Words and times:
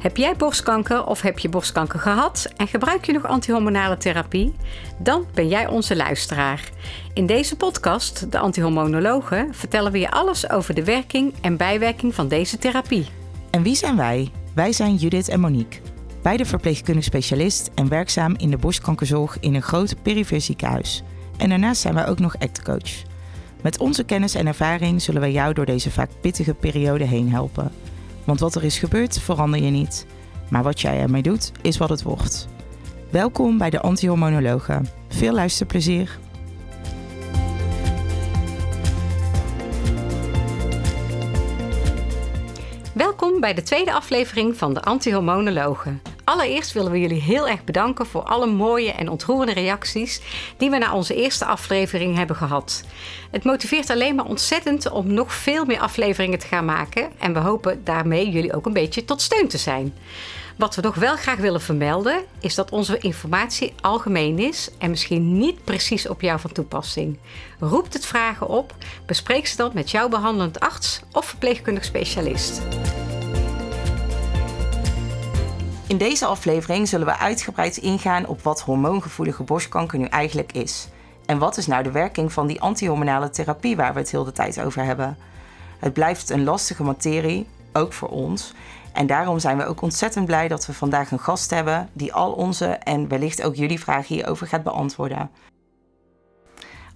Heb 0.00 0.16
jij 0.16 0.36
borstkanker 0.36 1.06
of 1.06 1.20
heb 1.20 1.38
je 1.38 1.48
borstkanker 1.48 1.98
gehad 1.98 2.52
en 2.56 2.66
gebruik 2.66 3.04
je 3.04 3.12
nog 3.12 3.26
antihormonale 3.26 3.96
therapie? 3.96 4.54
Dan 4.98 5.24
ben 5.34 5.48
jij 5.48 5.66
onze 5.66 5.96
luisteraar. 5.96 6.70
In 7.14 7.26
deze 7.26 7.56
podcast, 7.56 8.32
De 8.32 8.38
Antihormonologen, 8.38 9.54
vertellen 9.54 9.92
we 9.92 9.98
je 9.98 10.10
alles 10.10 10.50
over 10.50 10.74
de 10.74 10.84
werking 10.84 11.34
en 11.40 11.56
bijwerking 11.56 12.14
van 12.14 12.28
deze 12.28 12.58
therapie. 12.58 13.06
En 13.50 13.62
wie 13.62 13.74
zijn 13.74 13.96
wij? 13.96 14.30
Wij 14.54 14.72
zijn 14.72 14.94
Judith 14.94 15.28
en 15.28 15.40
Monique. 15.40 15.80
Beide 16.22 16.44
verpleegkundig 16.44 17.04
specialist 17.04 17.70
en 17.74 17.88
werkzaam 17.88 18.34
in 18.36 18.50
de 18.50 18.58
borstkankerzorg 18.58 19.40
in 19.40 19.54
een 19.54 19.62
groot 19.62 20.02
perifere 20.02 20.40
ziekenhuis. 20.40 21.02
En 21.36 21.48
daarnaast 21.48 21.80
zijn 21.80 21.94
wij 21.94 22.08
ook 22.08 22.18
nog 22.18 22.38
actcoach. 22.38 23.09
Met 23.62 23.78
onze 23.78 24.04
kennis 24.04 24.34
en 24.34 24.46
ervaring 24.46 25.02
zullen 25.02 25.20
wij 25.20 25.32
jou 25.32 25.54
door 25.54 25.66
deze 25.66 25.90
vaak 25.90 26.10
pittige 26.20 26.54
periode 26.54 27.04
heen 27.04 27.30
helpen. 27.30 27.72
Want 28.24 28.40
wat 28.40 28.54
er 28.54 28.64
is 28.64 28.78
gebeurd, 28.78 29.18
verander 29.18 29.62
je 29.62 29.70
niet. 29.70 30.06
Maar 30.48 30.62
wat 30.62 30.80
jij 30.80 31.00
ermee 31.00 31.22
doet, 31.22 31.52
is 31.62 31.76
wat 31.76 31.88
het 31.88 32.02
wordt. 32.02 32.48
Welkom 33.10 33.58
bij 33.58 33.70
de 33.70 33.80
Antihormonologen. 33.80 34.88
Veel 35.08 35.32
luisterplezier. 35.34 36.18
Welkom 42.92 43.40
bij 43.40 43.54
de 43.54 43.62
tweede 43.62 43.92
aflevering 43.92 44.56
van 44.56 44.74
de 44.74 44.82
Antihormonologen. 44.82 46.02
Allereerst 46.30 46.72
willen 46.72 46.92
we 46.92 47.00
jullie 47.00 47.20
heel 47.20 47.48
erg 47.48 47.64
bedanken 47.64 48.06
voor 48.06 48.22
alle 48.22 48.46
mooie 48.46 48.92
en 48.92 49.08
ontroerende 49.08 49.52
reacties 49.52 50.20
die 50.56 50.70
we 50.70 50.78
na 50.78 50.94
onze 50.94 51.14
eerste 51.14 51.44
aflevering 51.44 52.16
hebben 52.16 52.36
gehad. 52.36 52.84
Het 53.30 53.44
motiveert 53.44 53.90
alleen 53.90 54.14
maar 54.14 54.24
ontzettend 54.24 54.90
om 54.90 55.14
nog 55.14 55.34
veel 55.34 55.64
meer 55.64 55.80
afleveringen 55.80 56.38
te 56.38 56.46
gaan 56.46 56.64
maken 56.64 57.10
en 57.18 57.32
we 57.32 57.38
hopen 57.38 57.84
daarmee 57.84 58.30
jullie 58.30 58.54
ook 58.54 58.66
een 58.66 58.72
beetje 58.72 59.04
tot 59.04 59.22
steun 59.22 59.48
te 59.48 59.58
zijn. 59.58 59.94
Wat 60.56 60.74
we 60.74 60.82
nog 60.82 60.94
wel 60.94 61.16
graag 61.16 61.38
willen 61.38 61.60
vermelden 61.60 62.24
is 62.40 62.54
dat 62.54 62.70
onze 62.70 62.98
informatie 62.98 63.74
algemeen 63.80 64.38
is 64.38 64.70
en 64.78 64.90
misschien 64.90 65.38
niet 65.38 65.64
precies 65.64 66.08
op 66.08 66.20
jou 66.20 66.40
van 66.40 66.52
toepassing. 66.52 67.18
Roept 67.60 67.92
het 67.92 68.06
vragen 68.06 68.48
op, 68.48 68.74
bespreek 69.06 69.46
ze 69.46 69.56
dan 69.56 69.70
met 69.74 69.90
jouw 69.90 70.08
behandelend 70.08 70.60
arts 70.60 71.00
of 71.12 71.26
verpleegkundig 71.26 71.84
specialist. 71.84 72.60
In 75.90 75.98
deze 75.98 76.26
aflevering 76.26 76.88
zullen 76.88 77.06
we 77.06 77.16
uitgebreid 77.16 77.76
ingaan 77.76 78.26
op 78.26 78.42
wat 78.42 78.60
hormoongevoelige 78.60 79.42
borstkanker 79.42 79.98
nu 79.98 80.04
eigenlijk 80.04 80.52
is. 80.52 80.88
En 81.26 81.38
wat 81.38 81.56
is 81.56 81.66
nou 81.66 81.82
de 81.82 81.90
werking 81.90 82.32
van 82.32 82.46
die 82.46 82.60
antihormonale 82.60 83.30
therapie 83.30 83.76
waar 83.76 83.92
we 83.92 83.98
het 83.98 84.10
heel 84.10 84.24
de 84.24 84.32
tijd 84.32 84.60
over 84.60 84.84
hebben? 84.84 85.16
Het 85.78 85.92
blijft 85.92 86.30
een 86.30 86.44
lastige 86.44 86.82
materie, 86.82 87.46
ook 87.72 87.92
voor 87.92 88.08
ons. 88.08 88.52
En 88.92 89.06
daarom 89.06 89.38
zijn 89.38 89.56
we 89.56 89.66
ook 89.66 89.82
ontzettend 89.82 90.26
blij 90.26 90.48
dat 90.48 90.66
we 90.66 90.72
vandaag 90.72 91.10
een 91.10 91.20
gast 91.20 91.50
hebben 91.50 91.88
die 91.92 92.12
al 92.12 92.32
onze 92.32 92.66
en 92.66 93.08
wellicht 93.08 93.42
ook 93.42 93.54
jullie 93.54 93.80
vragen 93.80 94.14
hierover 94.14 94.46
gaat 94.46 94.62
beantwoorden. 94.62 95.30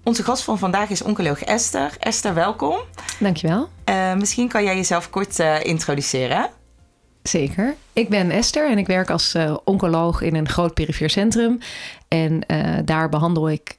Onze 0.05 0.23
gast 0.23 0.45
van 0.45 0.59
vandaag 0.59 0.91
is 0.91 1.03
oncoloog 1.03 1.43
Esther. 1.43 1.97
Esther, 1.99 2.35
welkom. 2.35 2.77
Dankjewel. 3.19 3.69
Uh, 3.89 4.15
misschien 4.15 4.49
kan 4.49 4.65
jij 4.65 4.77
jezelf 4.77 5.11
kort 5.11 5.39
uh, 5.39 5.65
introduceren. 5.65 6.51
Zeker. 7.29 7.75
Ik 7.93 8.09
ben 8.09 8.31
Esther 8.31 8.71
en 8.71 8.79
ik 8.79 8.87
werk 8.87 9.11
als 9.11 9.35
uh, 9.35 9.57
oncoloog 9.65 10.21
in 10.21 10.35
een 10.35 10.49
groot 10.49 10.75
perifeer 10.75 11.11
centrum. 11.11 11.59
En 12.09 12.41
daar 12.85 13.09
behandel 13.09 13.51
ik 13.51 13.79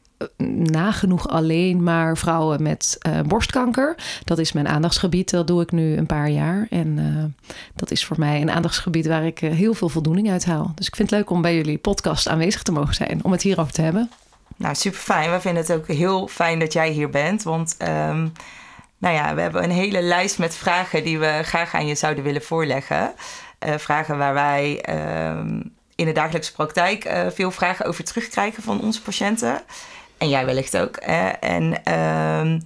nagenoeg 0.72 1.28
alleen 1.28 1.84
maar 1.84 2.18
vrouwen 2.18 2.64
met 2.64 2.98
borstkanker. 3.28 3.96
Dat 4.24 4.38
is 4.38 4.52
mijn 4.52 4.68
aandachtsgebied. 4.68 5.30
Dat 5.30 5.48
doe 5.48 5.62
ik 5.62 5.72
nu 5.72 5.98
een 5.98 6.06
paar 6.06 6.30
jaar. 6.30 6.68
En 6.70 7.36
dat 7.76 7.92
is 7.92 8.06
voor 8.06 8.20
mij 8.20 8.42
een 8.42 8.52
aandachtsgebied 8.52 9.08
waar 9.08 9.26
ik 9.26 9.40
heel 9.40 9.74
veel 9.74 9.90
voldoening 9.90 10.32
uit 10.32 10.46
haal. 10.46 10.72
Dus 10.76 10.88
ik 10.88 10.96
vind 10.96 11.10
het 11.10 11.20
leuk 11.20 11.30
om 11.30 11.42
bij 11.42 11.56
jullie 11.56 11.78
podcast 11.78 12.28
aanwezig 12.28 12.64
te 12.64 12.72
mogen 12.72 12.94
zijn. 12.94 13.20
Om 13.24 13.32
het 13.32 13.42
hierover 13.42 13.74
te 13.74 13.82
hebben. 13.82 14.12
Nou, 14.58 14.76
super 14.76 15.00
fijn. 15.00 15.32
We 15.32 15.40
vinden 15.40 15.62
het 15.62 15.72
ook 15.72 15.88
heel 15.88 16.28
fijn 16.28 16.60
dat 16.60 16.74
jij 16.74 16.90
hier 16.90 17.10
bent. 17.10 17.44
Want 17.44 17.78
um, 18.10 18.32
nou 18.98 19.16
ja, 19.16 19.36
we 19.36 19.42
hebben 19.42 19.64
een 19.64 19.72
hele 19.72 20.02
lijst 20.02 20.40
met 20.40 20.56
vragen 20.56 21.04
die 21.04 21.20
we 21.20 21.40
graag 21.44 21.74
aan 21.74 21.88
je 21.88 21.96
zouden 21.96 22.24
willen 22.24 22.44
voorleggen. 22.44 23.14
vragen 23.60 24.18
waar 24.18 24.34
wij 24.34 24.86
um, 25.30 25.74
in 25.96 26.06
de 26.06 26.12
dagelijkse 26.12 26.54
praktijk 26.54 27.10
veel 27.34 27.52
vragen 27.52 27.86
over 27.86 28.04
terugkrijgen 28.04 28.64
van 28.64 28.82
onze 28.82 29.02
patiënten. 29.02 29.62
En 30.18 30.30
jij 30.30 30.46
wellicht 30.46 30.78
ook. 30.78 30.96
En 30.96 31.82
uh, 31.88 32.60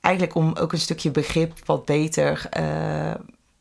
eigenlijk 0.00 0.34
om 0.34 0.56
ook 0.56 0.72
een 0.72 0.78
stukje 0.78 1.10
begrip 1.10 1.52
wat 1.64 1.84
beter 1.84 2.48
uh, 2.58 3.14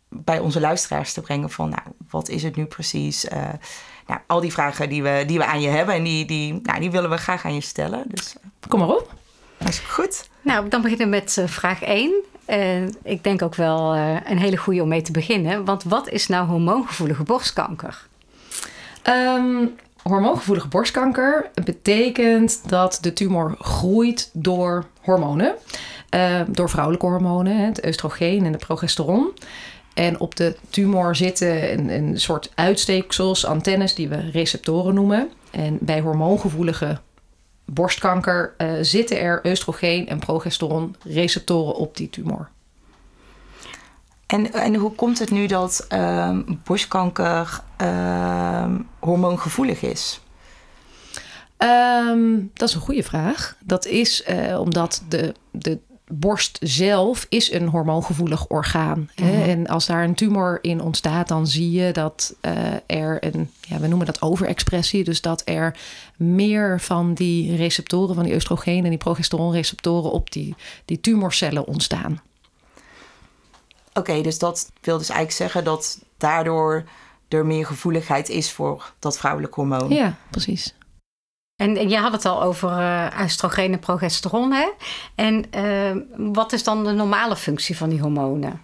bij 0.09 0.39
onze 0.39 0.59
luisteraars 0.59 1.13
te 1.13 1.21
brengen 1.21 1.49
van, 1.49 1.69
nou, 1.69 1.81
wat 2.09 2.29
is 2.29 2.43
het 2.43 2.55
nu 2.55 2.65
precies? 2.65 3.25
Uh, 3.25 3.31
nou, 4.07 4.19
al 4.27 4.39
die 4.39 4.51
vragen 4.51 4.89
die 4.89 5.03
we, 5.03 5.23
die 5.27 5.37
we 5.37 5.45
aan 5.45 5.61
je 5.61 5.69
hebben 5.69 5.95
en 5.95 6.03
die, 6.03 6.25
die, 6.25 6.59
nou, 6.63 6.79
die 6.79 6.91
willen 6.91 7.09
we 7.09 7.17
graag 7.17 7.45
aan 7.45 7.53
je 7.53 7.61
stellen. 7.61 8.03
Dus, 8.07 8.35
Kom 8.67 8.79
maar 8.79 8.89
op. 8.89 9.13
Is 9.57 9.79
goed. 9.79 10.29
Nou, 10.43 10.69
dan 10.69 10.81
beginnen 10.81 11.09
we 11.09 11.15
met 11.15 11.41
vraag 11.45 11.81
1. 11.81 12.11
Uh, 12.49 12.83
ik 13.03 13.23
denk 13.23 13.41
ook 13.41 13.55
wel 13.55 13.95
uh, 13.95 14.15
een 14.25 14.37
hele 14.37 14.57
goede 14.57 14.81
om 14.81 14.87
mee 14.87 15.01
te 15.01 15.11
beginnen. 15.11 15.65
Want 15.65 15.83
wat 15.83 16.09
is 16.09 16.27
nou 16.27 16.47
hormoongevoelige 16.47 17.23
borstkanker? 17.23 18.07
Um, 19.09 19.75
hormoongevoelige 20.01 20.67
borstkanker 20.67 21.49
betekent 21.63 22.69
dat 22.69 22.97
de 23.01 23.13
tumor 23.13 23.55
groeit 23.59 24.29
door 24.33 24.85
hormonen. 25.01 25.55
Uh, 26.15 26.41
door 26.47 26.69
vrouwelijke 26.69 27.05
hormonen, 27.05 27.57
het 27.57 27.85
oestrogeen 27.85 28.45
en 28.45 28.51
de 28.51 28.57
progesteron. 28.57 29.31
En 29.93 30.19
op 30.19 30.35
de 30.35 30.55
tumor 30.69 31.15
zitten 31.15 31.71
een, 31.71 31.89
een 31.89 32.19
soort 32.19 32.51
uitsteeksels, 32.55 33.45
antennes 33.45 33.95
die 33.95 34.09
we 34.09 34.29
receptoren 34.31 34.93
noemen. 34.93 35.29
En 35.51 35.77
bij 35.81 35.99
hormoongevoelige 35.99 36.99
borstkanker 37.65 38.53
uh, 38.57 38.73
zitten 38.81 39.19
er 39.19 39.41
oestrogeen 39.45 40.07
en 40.07 40.19
progesteron 40.19 40.95
receptoren 41.03 41.75
op 41.75 41.97
die 41.97 42.09
tumor. 42.09 42.49
En, 44.25 44.53
en 44.53 44.75
hoe 44.75 44.91
komt 44.91 45.19
het 45.19 45.31
nu 45.31 45.47
dat 45.47 45.85
uh, 45.89 46.37
borstkanker 46.63 47.59
uh, 47.81 48.75
hormoongevoelig 48.99 49.81
is? 49.81 50.21
Um, 51.57 52.51
dat 52.53 52.69
is 52.69 52.75
een 52.75 52.81
goede 52.81 53.03
vraag. 53.03 53.55
Dat 53.59 53.85
is 53.85 54.27
uh, 54.29 54.59
omdat 54.59 55.03
de, 55.07 55.33
de 55.51 55.79
borst 56.07 56.57
zelf 56.61 57.25
is 57.29 57.51
een 57.51 57.67
hormoongevoelig 57.67 58.47
orgaan. 58.47 58.97
Mm 58.97 59.27
-hmm. 59.27 59.41
En 59.41 59.67
als 59.67 59.85
daar 59.85 60.03
een 60.03 60.15
tumor 60.15 60.59
in 60.61 60.81
ontstaat, 60.81 61.27
dan 61.27 61.47
zie 61.47 61.71
je 61.71 61.91
dat 61.91 62.35
uh, 62.41 62.73
er 62.85 63.17
een, 63.25 63.51
ja, 63.61 63.79
we 63.79 63.87
noemen 63.87 64.05
dat 64.05 64.21
overexpressie, 64.21 65.03
dus 65.03 65.21
dat 65.21 65.41
er 65.45 65.77
meer 66.17 66.79
van 66.81 67.13
die 67.13 67.55
receptoren, 67.55 68.15
van 68.15 68.23
die 68.23 68.33
oestrogeen 68.33 68.83
en 68.83 68.89
die 68.89 68.97
progesteronreceptoren 68.97 70.11
op 70.11 70.31
die, 70.31 70.55
die 70.85 70.99
tumorcellen 70.99 71.67
ontstaan. 71.67 72.21
Oké, 73.89 73.99
okay, 73.99 74.21
dus 74.21 74.39
dat 74.39 74.71
wil 74.81 74.97
dus 74.97 75.09
eigenlijk 75.09 75.37
zeggen 75.37 75.63
dat 75.63 75.99
daardoor 76.17 76.83
er 77.27 77.45
meer 77.45 77.65
gevoeligheid 77.65 78.29
is 78.29 78.51
voor 78.51 78.93
dat 78.99 79.17
vrouwelijk 79.17 79.53
hormoon. 79.53 79.89
Ja, 79.89 80.15
precies. 80.29 80.73
En, 81.55 81.77
en 81.77 81.89
je 81.89 81.97
had 81.97 82.11
het 82.11 82.25
al 82.25 82.43
over 82.43 82.69
uh, 82.69 83.07
oestrogeen 83.21 83.73
en 83.73 83.79
progesteron, 83.79 84.51
hè? 84.51 84.69
En 85.15 85.45
uh, 85.55 86.01
wat 86.33 86.53
is 86.53 86.63
dan 86.63 86.83
de 86.83 86.91
normale 86.91 87.35
functie 87.35 87.77
van 87.77 87.89
die 87.89 87.99
hormonen? 87.99 88.61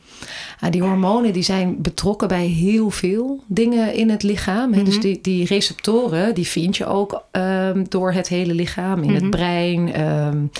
Ja, 0.60 0.70
die 0.70 0.82
hormonen 0.82 1.34
die 1.34 1.44
zijn 1.44 1.82
betrokken 1.82 2.28
bij 2.28 2.46
heel 2.46 2.90
veel 2.90 3.44
dingen 3.48 3.94
in 3.94 4.10
het 4.10 4.24
lichaam. 4.24 4.68
Mm 4.68 4.74
-hmm. 4.74 4.84
Dus 4.84 5.00
die, 5.00 5.20
die 5.22 5.46
receptoren, 5.46 6.36
die 6.36 6.48
vind 6.48 6.78
je 6.78 6.86
ook 6.86 7.24
um, 7.32 7.90
door 7.90 8.12
het 8.12 8.28
hele 8.28 8.54
lichaam. 8.54 8.98
In 8.98 9.10
mm 9.10 9.16
-hmm. 9.16 9.16
het 9.16 9.30
brein, 9.30 10.02
um, 10.02 10.52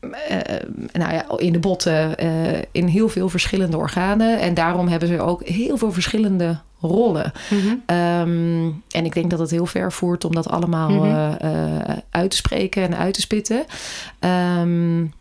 uh, 0.00 0.38
nou 0.92 1.12
ja, 1.12 1.24
in 1.36 1.52
de 1.52 1.58
botten, 1.58 2.24
uh, 2.24 2.58
in 2.72 2.86
heel 2.86 3.08
veel 3.08 3.28
verschillende 3.28 3.76
organen. 3.76 4.40
En 4.40 4.54
daarom 4.54 4.88
hebben 4.88 5.08
ze 5.08 5.20
ook 5.20 5.44
heel 5.44 5.76
veel 5.76 5.92
verschillende 5.92 6.60
rollen. 6.82 7.32
Mm 7.50 7.58
-hmm. 7.58 7.96
um, 7.96 8.82
en 8.88 9.04
ik 9.04 9.14
denk 9.14 9.30
dat 9.30 9.38
het 9.38 9.50
heel 9.50 9.66
ver 9.66 9.92
voert 9.92 10.24
om 10.24 10.34
dat 10.34 10.48
allemaal 10.48 10.90
mm 10.90 11.00
-hmm. 11.00 11.36
uh, 11.44 11.96
uit 12.10 12.30
te 12.30 12.36
spreken 12.36 12.82
en 12.82 12.96
uit 12.96 13.14
te 13.14 13.20
spitten. 13.20 13.64
Um, 14.60 15.12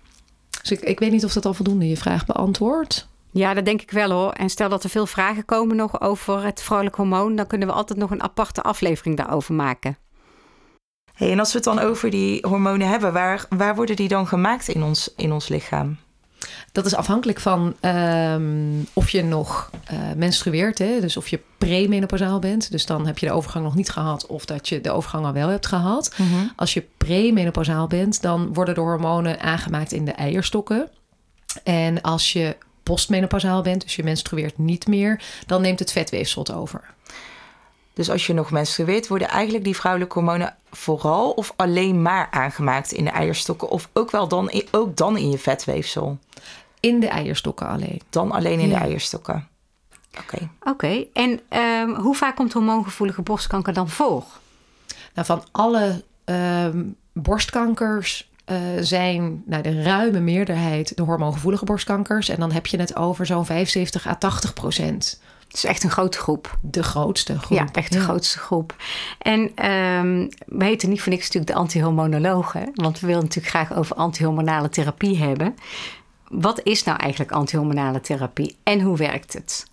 dus 0.61 0.71
ik, 0.71 0.79
ik 0.79 0.99
weet 0.99 1.11
niet 1.11 1.25
of 1.25 1.33
dat 1.33 1.45
al 1.45 1.53
voldoende 1.53 1.87
je 1.87 1.97
vraag 1.97 2.25
beantwoordt. 2.25 3.09
Ja, 3.31 3.53
dat 3.53 3.65
denk 3.65 3.81
ik 3.81 3.91
wel 3.91 4.11
hoor. 4.11 4.31
En 4.31 4.49
stel 4.49 4.69
dat 4.69 4.83
er 4.83 4.89
veel 4.89 5.05
vragen 5.05 5.45
komen 5.45 5.75
nog 5.75 6.01
over 6.01 6.43
het 6.43 6.61
vrouwelijk 6.61 6.97
hormoon, 6.97 7.35
dan 7.35 7.47
kunnen 7.47 7.67
we 7.67 7.73
altijd 7.73 7.99
nog 7.99 8.11
een 8.11 8.23
aparte 8.23 8.61
aflevering 8.61 9.17
daarover 9.17 9.53
maken. 9.53 9.97
Hey, 11.13 11.31
en 11.31 11.39
als 11.39 11.51
we 11.51 11.55
het 11.55 11.63
dan 11.63 11.79
over 11.79 12.09
die 12.09 12.47
hormonen 12.47 12.87
hebben, 12.87 13.13
waar, 13.13 13.45
waar 13.49 13.75
worden 13.75 13.95
die 13.95 14.07
dan 14.07 14.27
gemaakt 14.27 14.67
in 14.67 14.83
ons, 14.83 15.13
in 15.15 15.31
ons 15.31 15.47
lichaam? 15.47 15.97
Dat 16.71 16.85
is 16.85 16.95
afhankelijk 16.95 17.39
van 17.39 17.75
um, 17.81 18.87
of 18.93 19.09
je 19.09 19.23
nog 19.23 19.69
uh, 19.91 19.99
menstrueert, 20.15 20.77
hè? 20.77 20.99
dus 20.99 21.17
of 21.17 21.27
je 21.27 21.39
premenopausaal 21.57 22.39
bent. 22.39 22.71
Dus 22.71 22.85
dan 22.85 23.05
heb 23.05 23.17
je 23.17 23.25
de 23.25 23.31
overgang 23.31 23.63
nog 23.63 23.75
niet 23.75 23.89
gehad, 23.89 24.25
of 24.25 24.45
dat 24.45 24.69
je 24.69 24.81
de 24.81 24.91
overgang 24.91 25.25
al 25.25 25.33
wel 25.33 25.49
hebt 25.49 25.67
gehad. 25.67 26.13
Mm-hmm. 26.17 26.51
Als 26.55 26.73
je 26.73 26.83
premenopausaal 26.97 27.87
bent, 27.87 28.21
dan 28.21 28.53
worden 28.53 28.75
de 28.75 28.81
hormonen 28.81 29.39
aangemaakt 29.39 29.91
in 29.91 30.05
de 30.05 30.11
eierstokken. 30.11 30.89
En 31.63 32.01
als 32.01 32.33
je 32.33 32.55
postmenopausaal 32.83 33.61
bent, 33.61 33.81
dus 33.81 33.95
je 33.95 34.03
menstrueert 34.03 34.57
niet 34.57 34.87
meer, 34.87 35.21
dan 35.45 35.61
neemt 35.61 35.79
het 35.79 35.91
vetweefsel 35.91 36.41
het 36.41 36.53
over. 36.53 36.83
Dus 37.93 38.09
als 38.09 38.27
je 38.27 38.33
nog 38.33 38.51
menstrueert, 38.51 39.07
worden 39.07 39.27
eigenlijk 39.27 39.63
die 39.63 39.75
vrouwelijke 39.75 40.13
hormonen 40.13 40.55
vooral 40.71 41.31
of 41.31 41.53
alleen 41.55 42.01
maar 42.01 42.27
aangemaakt 42.31 42.91
in 42.91 43.03
de 43.03 43.09
eierstokken 43.09 43.69
of 43.69 43.89
ook 43.93 44.11
wel 44.11 44.27
dan, 44.27 44.51
ook 44.71 44.97
dan 44.97 45.17
in 45.17 45.29
je 45.29 45.37
vetweefsel? 45.37 46.17
In 46.79 46.99
de 46.99 47.07
eierstokken 47.07 47.67
alleen. 47.67 48.01
Dan 48.09 48.31
alleen 48.31 48.59
in 48.59 48.69
de 48.69 48.75
eierstokken. 48.75 49.47
Oké. 50.19 50.49
Oké, 50.63 51.05
en 51.13 51.39
ehm, 51.49 51.89
hoe 51.89 52.15
vaak 52.15 52.35
komt 52.35 52.53
hormoongevoelige 52.53 53.21
borstkanker 53.21 53.73
dan 53.73 53.89
voor? 53.89 54.23
Nou, 55.13 55.25
van 55.27 55.43
alle 55.51 56.03
ehm, 56.23 56.83
borstkankers 57.13 58.31
uh, 58.45 58.57
zijn 58.79 59.43
nou, 59.45 59.63
de 59.63 59.81
ruime 59.81 60.19
meerderheid 60.19 60.95
de 60.95 61.03
hormoongevoelige 61.03 61.65
borstkankers. 61.65 62.29
En 62.29 62.39
dan 62.39 62.51
heb 62.51 62.65
je 62.65 62.79
het 62.79 62.95
over 62.95 63.25
zo'n 63.25 63.45
75 63.45 64.07
à 64.07 64.15
80 64.15 64.53
procent. 64.53 65.21
Het 65.51 65.63
is 65.63 65.69
echt 65.69 65.83
een 65.83 65.89
grote 65.89 66.17
groep. 66.17 66.57
De 66.61 66.83
grootste 66.83 67.39
groep. 67.39 67.57
Ja, 67.57 67.67
echt 67.71 67.91
de 67.91 67.99
grootste 67.99 68.39
groep. 68.39 68.75
En 69.17 69.41
um, 69.69 70.29
we 70.45 70.65
heten 70.65 70.89
niet 70.89 71.01
voor 71.01 71.11
niks 71.11 71.23
natuurlijk 71.23 71.51
de 71.51 71.59
antihormonologen. 71.59 72.71
Want 72.73 72.99
we 72.99 73.07
willen 73.07 73.21
natuurlijk 73.21 73.55
graag 73.55 73.73
over 73.73 73.95
antihormonale 73.95 74.69
therapie 74.69 75.17
hebben. 75.17 75.55
Wat 76.27 76.61
is 76.63 76.83
nou 76.83 76.99
eigenlijk 76.99 77.31
antihormonale 77.31 78.01
therapie 78.01 78.57
en 78.63 78.81
hoe 78.81 78.97
werkt 78.97 79.33
het? 79.33 79.65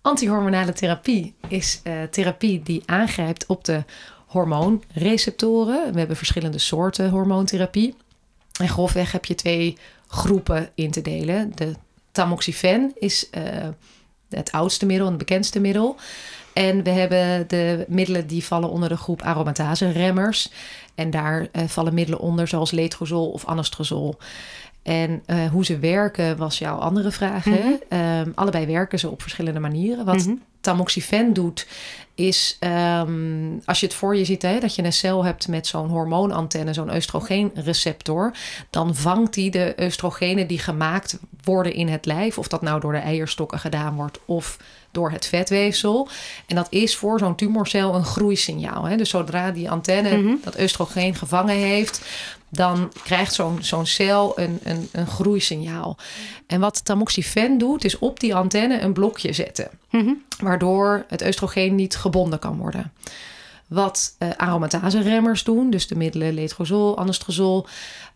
Antihormonale 0.00 0.72
therapie 0.72 1.34
is 1.48 1.80
uh, 1.84 2.02
therapie 2.02 2.62
die 2.62 2.82
aangrijpt 2.86 3.46
op 3.46 3.64
de 3.64 3.84
hormoonreceptoren. 4.26 5.92
We 5.92 5.98
hebben 5.98 6.16
verschillende 6.16 6.58
soorten 6.58 7.10
hormoontherapie. 7.10 7.94
En 8.60 8.68
grofweg 8.68 9.12
heb 9.12 9.24
je 9.24 9.34
twee 9.34 9.78
groepen 10.06 10.70
in 10.74 10.90
te 10.90 11.02
delen. 11.02 11.52
De 11.54 11.74
tamoxifen 12.12 12.92
is 12.94 13.28
uh, 13.30 13.68
het 14.36 14.52
oudste 14.52 14.86
middel 14.86 15.06
en 15.06 15.12
het 15.12 15.26
bekendste 15.26 15.60
middel. 15.60 15.96
En 16.52 16.82
we 16.82 16.90
hebben 16.90 17.48
de 17.48 17.84
middelen 17.88 18.26
die 18.26 18.44
vallen 18.44 18.70
onder 18.70 18.88
de 18.88 18.96
groep 18.96 19.22
aromatase 19.22 19.90
remmers. 19.90 20.50
En 20.94 21.10
daar 21.10 21.40
uh, 21.40 21.62
vallen 21.66 21.94
middelen 21.94 22.20
onder 22.20 22.48
zoals 22.48 22.70
letrozol 22.70 23.30
of 23.30 23.44
anastrozol. 23.44 24.16
En 24.82 25.22
uh, 25.26 25.46
hoe 25.46 25.64
ze 25.64 25.78
werken 25.78 26.36
was 26.36 26.58
jouw 26.58 26.76
andere 26.76 27.10
vraag. 27.10 27.44
Mm 27.44 27.52
-hmm. 27.52 27.98
um, 27.98 28.32
allebei 28.34 28.66
werken 28.66 28.98
ze 28.98 29.10
op 29.10 29.22
verschillende 29.22 29.60
manieren. 29.60 30.04
Wat 30.04 30.16
mm 30.16 30.24
-hmm. 30.24 30.42
tamoxifen 30.60 31.32
doet, 31.32 31.66
is 32.14 32.58
um, 32.60 33.60
als 33.64 33.80
je 33.80 33.86
het 33.86 33.94
voor 33.94 34.16
je 34.16 34.24
ziet, 34.24 34.42
hè, 34.42 34.60
dat 34.60 34.74
je 34.74 34.84
een 34.84 34.92
cel 34.92 35.24
hebt 35.24 35.48
met 35.48 35.66
zo'n 35.66 35.88
hormoonantenne, 35.88 36.72
zo'n 36.72 36.94
oestrogeenreceptor, 36.94 38.34
dan 38.70 38.94
vangt 38.94 39.34
die 39.34 39.50
de 39.50 39.74
oestrogenen 39.80 40.46
die 40.46 40.58
gemaakt 40.58 41.18
worden 41.44 41.74
in 41.74 41.88
het 41.88 42.06
lijf, 42.06 42.38
of 42.38 42.48
dat 42.48 42.62
nou 42.62 42.80
door 42.80 42.92
de 42.92 42.98
eierstokken 42.98 43.58
gedaan 43.58 43.94
wordt 43.94 44.18
of 44.24 44.58
door 44.90 45.10
het 45.10 45.26
vetweefsel. 45.26 46.08
En 46.46 46.56
dat 46.56 46.66
is 46.70 46.96
voor 46.96 47.18
zo'n 47.18 47.34
tumorcel 47.34 47.94
een 47.94 48.04
groeisignaal. 48.04 48.84
Hè? 48.84 48.96
Dus 48.96 49.10
zodra 49.10 49.50
die 49.50 49.70
antenne 49.70 50.16
mm 50.16 50.24
-hmm. 50.24 50.40
dat 50.42 50.60
oestrogeen 50.60 51.14
gevangen 51.14 51.56
heeft, 51.56 52.00
dan 52.48 52.92
krijgt 53.04 53.34
zo'n 53.34 53.58
zo'n 53.60 53.86
cel 53.86 54.38
een, 54.38 54.58
een, 54.62 54.88
een 54.92 55.06
groeisignaal. 55.06 55.96
En 56.46 56.60
wat 56.60 56.84
tamoxifen 56.84 57.58
doet, 57.58 57.84
is 57.84 57.98
op 57.98 58.20
die 58.20 58.34
antenne 58.34 58.80
een 58.80 58.92
blokje 58.92 59.32
zetten. 59.32 59.68
Mm 59.90 60.00
-hmm. 60.00 60.22
Waardoor 60.38 61.04
het 61.08 61.26
oestrogeen 61.26 61.74
niet 61.74 61.96
gebonden 61.96 62.38
kan 62.38 62.56
worden. 62.56 62.92
Wat 63.66 64.16
uh, 64.18 64.28
aromatase 64.36 65.00
remmers 65.00 65.44
doen, 65.44 65.70
dus 65.70 65.86
de 65.86 65.96
middelen 65.96 66.34
letrozol, 66.34 66.98
anastrozol, 66.98 67.66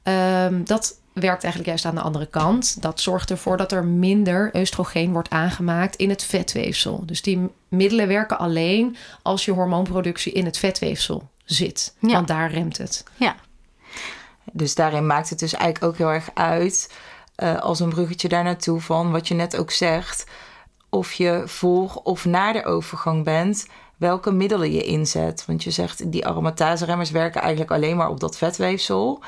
um, 0.03 0.65
dat 0.65 0.99
werkt 1.21 1.43
eigenlijk 1.43 1.67
juist 1.67 1.85
aan 1.85 1.95
de 1.95 2.01
andere 2.01 2.27
kant. 2.27 2.83
Dat 2.83 3.01
zorgt 3.01 3.31
ervoor 3.31 3.57
dat 3.57 3.73
er 3.73 3.85
minder 3.85 4.51
oestrogeen 4.55 5.13
wordt 5.13 5.31
aangemaakt 5.31 5.97
in 5.97 6.11
het 6.11 6.25
vetweefsel. 6.25 7.03
Dus 7.07 7.23
die 7.23 7.49
middelen 7.69 8.09
werken 8.09 8.39
alleen 8.39 8.97
als 9.23 9.45
je 9.45 9.53
hormoonproductie 9.53 10.33
in 10.33 10.45
het 10.45 10.59
vetweefsel 10.59 11.29
zit. 11.45 11.95
Ja. 11.99 12.13
Want 12.13 12.29
daar 12.29 12.51
remt 12.51 12.79
het. 12.79 13.05
Ja. 13.17 13.37
Dus 14.53 14.75
daarin 14.75 15.07
maakt 15.07 15.31
het 15.31 15.39
dus 15.39 15.55
eigenlijk 15.55 15.93
ook 15.93 15.99
heel 15.99 16.13
erg 16.13 16.31
uit, 16.35 16.95
uh, 17.37 17.59
als 17.59 17.81
een 17.81 17.89
bruggetje 17.89 18.29
daar 18.29 18.45
naartoe 18.45 18.81
van 18.81 19.11
wat 19.11 19.29
je 19.29 19.35
net 19.35 19.57
ook 19.57 19.71
zegt, 19.71 20.25
of 20.89 21.13
je 21.13 21.43
voor 21.47 22.01
of 22.03 22.25
na 22.25 22.53
de 22.53 22.65
overgang 22.65 23.25
bent, 23.25 23.67
welke 23.97 24.31
middelen 24.31 24.73
je 24.73 24.85
inzet. 24.85 25.45
Want 25.47 25.63
je 25.63 25.71
zegt, 25.71 26.13
die 26.13 26.27
aromatase-remmers 26.27 27.11
werken 27.11 27.41
eigenlijk 27.41 27.71
alleen 27.71 27.97
maar 27.97 28.09
op 28.09 28.21
dat 28.21 28.37
vetweefsel. 28.37 29.23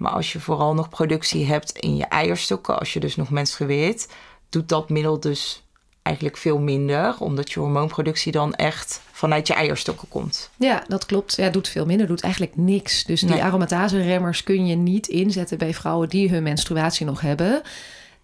Maar 0.00 0.12
als 0.12 0.32
je 0.32 0.40
vooral 0.40 0.74
nog 0.74 0.88
productie 0.88 1.46
hebt 1.46 1.70
in 1.78 1.96
je 1.96 2.04
eierstokken, 2.04 2.78
als 2.78 2.92
je 2.92 3.00
dus 3.00 3.16
nog 3.16 3.30
menstrueert, 3.30 4.08
doet 4.48 4.68
dat 4.68 4.88
middel 4.88 5.20
dus 5.20 5.62
eigenlijk 6.02 6.36
veel 6.36 6.58
minder, 6.58 7.16
omdat 7.18 7.52
je 7.52 7.60
hormoonproductie 7.60 8.32
dan 8.32 8.54
echt 8.54 9.00
vanuit 9.12 9.46
je 9.46 9.54
eierstokken 9.54 10.08
komt. 10.08 10.50
Ja, 10.56 10.84
dat 10.88 11.06
klopt. 11.06 11.36
Ja, 11.36 11.50
doet 11.50 11.68
veel 11.68 11.86
minder, 11.86 12.06
doet 12.06 12.20
eigenlijk 12.20 12.56
niks. 12.56 13.04
Dus 13.04 13.20
die 13.20 13.30
nee. 13.30 13.42
aromatase-remmers 13.42 14.42
kun 14.42 14.66
je 14.66 14.76
niet 14.76 15.08
inzetten 15.08 15.58
bij 15.58 15.74
vrouwen 15.74 16.08
die 16.08 16.30
hun 16.30 16.42
menstruatie 16.42 17.06
nog 17.06 17.20
hebben. 17.20 17.62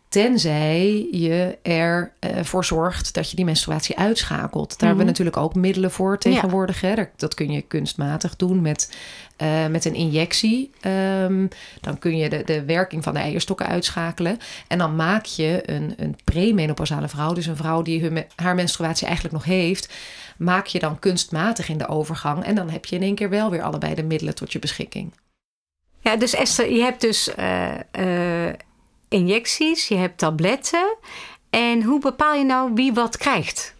Tenzij 0.08 1.08
je 1.10 1.58
ervoor 2.22 2.60
uh, 2.60 2.66
zorgt 2.66 3.14
dat 3.14 3.30
je 3.30 3.36
die 3.36 3.44
menstruatie 3.44 3.98
uitschakelt. 3.98 4.68
Daar 4.68 4.88
hebben 4.88 5.04
we 5.04 5.10
natuurlijk 5.10 5.36
ook 5.36 5.54
middelen 5.54 5.90
voor 5.90 6.18
tegenwoordig. 6.18 6.80
Ja. 6.80 6.88
Hè? 6.88 7.04
Dat 7.16 7.34
kun 7.34 7.50
je 7.50 7.62
kunstmatig 7.62 8.36
doen 8.36 8.60
met, 8.60 8.96
uh, 9.42 9.66
met 9.66 9.84
een 9.84 9.94
injectie. 9.94 10.70
Um, 10.86 11.48
dan 11.80 11.98
kun 11.98 12.16
je 12.16 12.28
de, 12.28 12.42
de 12.44 12.64
werking 12.64 13.02
van 13.02 13.14
de 13.14 13.20
eierstokken 13.20 13.66
uitschakelen. 13.66 14.38
En 14.66 14.78
dan 14.78 14.96
maak 14.96 15.24
je 15.24 15.62
een, 15.70 15.94
een 15.96 16.16
premenopausale 16.24 17.08
vrouw, 17.08 17.32
dus 17.32 17.46
een 17.46 17.56
vrouw 17.56 17.82
die 17.82 18.00
hun, 18.00 18.24
haar 18.36 18.54
menstruatie 18.54 19.06
eigenlijk 19.06 19.34
nog 19.34 19.44
heeft, 19.44 19.94
maak 20.36 20.66
je 20.66 20.78
dan 20.78 20.98
kunstmatig 20.98 21.68
in 21.68 21.78
de 21.78 21.88
overgang. 21.88 22.44
En 22.44 22.54
dan 22.54 22.70
heb 22.70 22.84
je 22.84 22.96
in 22.96 23.02
één 23.02 23.14
keer 23.14 23.30
wel 23.30 23.50
weer 23.50 23.62
allebei 23.62 23.94
de 23.94 24.02
middelen 24.02 24.34
tot 24.34 24.52
je 24.52 24.58
beschikking. 24.58 25.12
Ja, 26.00 26.16
dus 26.16 26.34
Esther, 26.34 26.72
je 26.72 26.80
hebt 26.80 27.00
dus 27.00 27.30
uh, 27.38 28.48
injecties, 29.08 29.88
je 29.88 29.96
hebt 29.96 30.18
tabletten. 30.18 30.96
En 31.50 31.82
hoe 31.82 32.00
bepaal 32.00 32.34
je 32.34 32.44
nou 32.44 32.70
wie 32.74 32.92
wat 32.92 33.16
krijgt? 33.16 33.74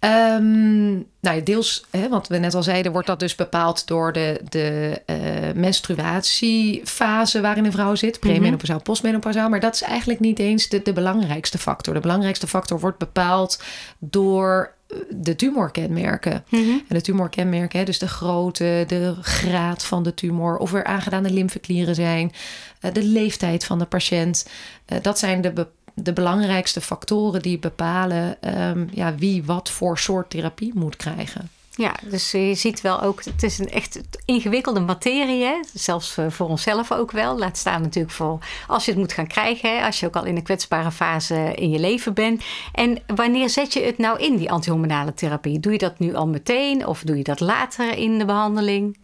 Um, 0.00 1.06
nou, 1.20 1.42
deels, 1.42 1.84
hè, 1.90 2.08
want 2.08 2.28
we 2.28 2.38
net 2.38 2.54
al 2.54 2.62
zeiden, 2.62 2.92
wordt 2.92 3.06
dat 3.06 3.20
dus 3.20 3.34
bepaald 3.34 3.86
door 3.86 4.12
de, 4.12 4.40
de 4.48 5.02
uh, 5.06 5.16
menstruatiefase 5.54 7.40
waarin 7.40 7.64
een 7.64 7.72
vrouw 7.72 7.94
zit. 7.94 8.20
Premenopausaal, 8.20 8.76
mm 8.76 8.82
-hmm. 8.82 8.92
postmenopausaal. 8.92 9.48
Maar 9.48 9.60
dat 9.60 9.74
is 9.74 9.82
eigenlijk 9.82 10.20
niet 10.20 10.38
eens 10.38 10.68
de, 10.68 10.82
de 10.82 10.92
belangrijkste 10.92 11.58
factor. 11.58 11.94
De 11.94 12.00
belangrijkste 12.00 12.46
factor 12.46 12.80
wordt 12.80 12.98
bepaald 12.98 13.62
door 13.98 14.76
de 15.08 15.36
tumorkenmerken. 15.36 16.44
Mm 16.48 16.64
-hmm. 16.64 16.82
En 16.88 16.96
de 16.96 17.00
tumorkenmerken, 17.00 17.84
dus 17.84 17.98
de 17.98 18.08
grootte, 18.08 18.84
de 18.86 19.14
graad 19.20 19.84
van 19.84 20.02
de 20.02 20.14
tumor, 20.14 20.56
of 20.56 20.74
er 20.74 20.84
aangedane 20.84 21.30
lymfeklieren 21.30 21.94
zijn, 21.94 22.32
de 22.80 23.02
leeftijd 23.02 23.64
van 23.64 23.78
de 23.78 23.86
patiënt. 23.86 24.48
Uh, 24.86 24.98
dat 25.02 25.18
zijn 25.18 25.40
de, 25.40 25.66
de 25.94 26.12
belangrijkste 26.12 26.80
factoren 26.80 27.42
die 27.42 27.58
bepalen 27.58 28.36
um, 28.60 28.88
ja, 28.92 29.14
wie 29.14 29.44
wat 29.44 29.70
voor 29.70 29.98
soort 29.98 30.30
therapie 30.30 30.72
moet 30.74 30.96
krijgen. 30.96 31.50
Ja, 31.78 31.94
dus 32.10 32.30
je 32.30 32.54
ziet 32.54 32.80
wel 32.80 33.02
ook, 33.02 33.24
het 33.24 33.42
is 33.42 33.58
een 33.58 33.70
echt 33.70 34.00
ingewikkelde 34.24 34.80
materie. 34.80 35.44
Hè? 35.44 35.60
Zelfs 35.74 36.16
voor 36.28 36.48
onszelf 36.48 36.92
ook 36.92 37.10
wel. 37.10 37.38
Laat 37.38 37.58
staan 37.58 37.82
natuurlijk 37.82 38.14
voor 38.14 38.38
als 38.66 38.84
je 38.84 38.90
het 38.90 39.00
moet 39.00 39.12
gaan 39.12 39.26
krijgen. 39.26 39.76
Hè? 39.76 39.84
Als 39.84 40.00
je 40.00 40.06
ook 40.06 40.16
al 40.16 40.24
in 40.24 40.36
een 40.36 40.42
kwetsbare 40.42 40.90
fase 40.90 41.54
in 41.54 41.70
je 41.70 41.78
leven 41.78 42.14
bent. 42.14 42.42
En 42.72 43.02
wanneer 43.06 43.50
zet 43.50 43.72
je 43.72 43.80
het 43.80 43.98
nou 43.98 44.18
in, 44.18 44.36
die 44.36 44.50
antihormonale 44.50 45.14
therapie? 45.14 45.60
Doe 45.60 45.72
je 45.72 45.78
dat 45.78 45.98
nu 45.98 46.14
al 46.14 46.26
meteen 46.26 46.86
of 46.86 47.02
doe 47.02 47.16
je 47.16 47.22
dat 47.22 47.40
later 47.40 47.96
in 47.96 48.18
de 48.18 48.24
behandeling? 48.24 48.98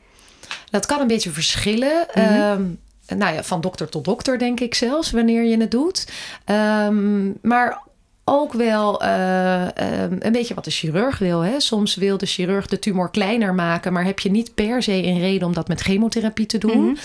Dat 0.70 0.86
kan 0.86 1.00
een 1.00 1.06
beetje 1.06 1.30
verschillen. 1.30 2.06
Mm 2.14 2.22
-hmm. 2.22 2.40
um, 2.40 2.78
nou 3.06 3.34
ja, 3.34 3.42
van 3.42 3.60
dokter 3.60 3.88
tot 3.88 4.04
dokter 4.04 4.38
denk 4.38 4.60
ik 4.60 4.74
zelfs, 4.74 5.10
wanneer 5.10 5.44
je 5.44 5.56
het 5.60 5.70
doet. 5.70 6.12
Um, 6.46 7.38
maar 7.42 7.82
ook 8.24 8.52
wel 8.52 9.02
uh, 9.02 9.62
um, 9.62 10.16
een 10.18 10.32
beetje 10.32 10.54
wat 10.54 10.64
de 10.64 10.70
chirurg 10.70 11.18
wil. 11.18 11.40
Hè? 11.40 11.60
Soms 11.60 11.94
wil 11.94 12.18
de 12.18 12.26
chirurg 12.26 12.66
de 12.66 12.78
tumor 12.78 13.10
kleiner 13.10 13.54
maken, 13.54 13.92
maar 13.92 14.04
heb 14.04 14.18
je 14.18 14.30
niet 14.30 14.54
per 14.54 14.82
se 14.82 14.92
een 14.92 15.18
reden 15.18 15.46
om 15.46 15.54
dat 15.54 15.68
met 15.68 15.80
chemotherapie 15.80 16.46
te 16.46 16.58
doen. 16.58 16.78
Mm-hmm. 16.78 16.96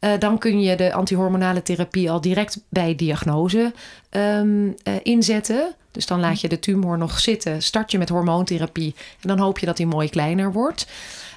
Uh, 0.00 0.10
dan 0.18 0.38
kun 0.38 0.60
je 0.60 0.76
de 0.76 0.92
antihormonale 0.92 1.62
therapie 1.62 2.10
al 2.10 2.20
direct 2.20 2.60
bij 2.68 2.94
diagnose 2.94 3.72
um, 4.10 4.66
uh, 4.66 4.94
inzetten. 5.02 5.74
Dus 5.90 6.06
dan 6.06 6.20
laat 6.20 6.40
je 6.40 6.48
de 6.48 6.58
tumor 6.58 6.98
nog 6.98 7.20
zitten, 7.20 7.62
start 7.62 7.90
je 7.90 7.98
met 7.98 8.08
hormoontherapie 8.08 8.94
en 9.20 9.28
dan 9.28 9.38
hoop 9.38 9.58
je 9.58 9.66
dat 9.66 9.76
die 9.76 9.86
mooi 9.86 10.08
kleiner 10.08 10.52
wordt. 10.52 10.86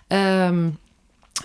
Um, 0.08 0.78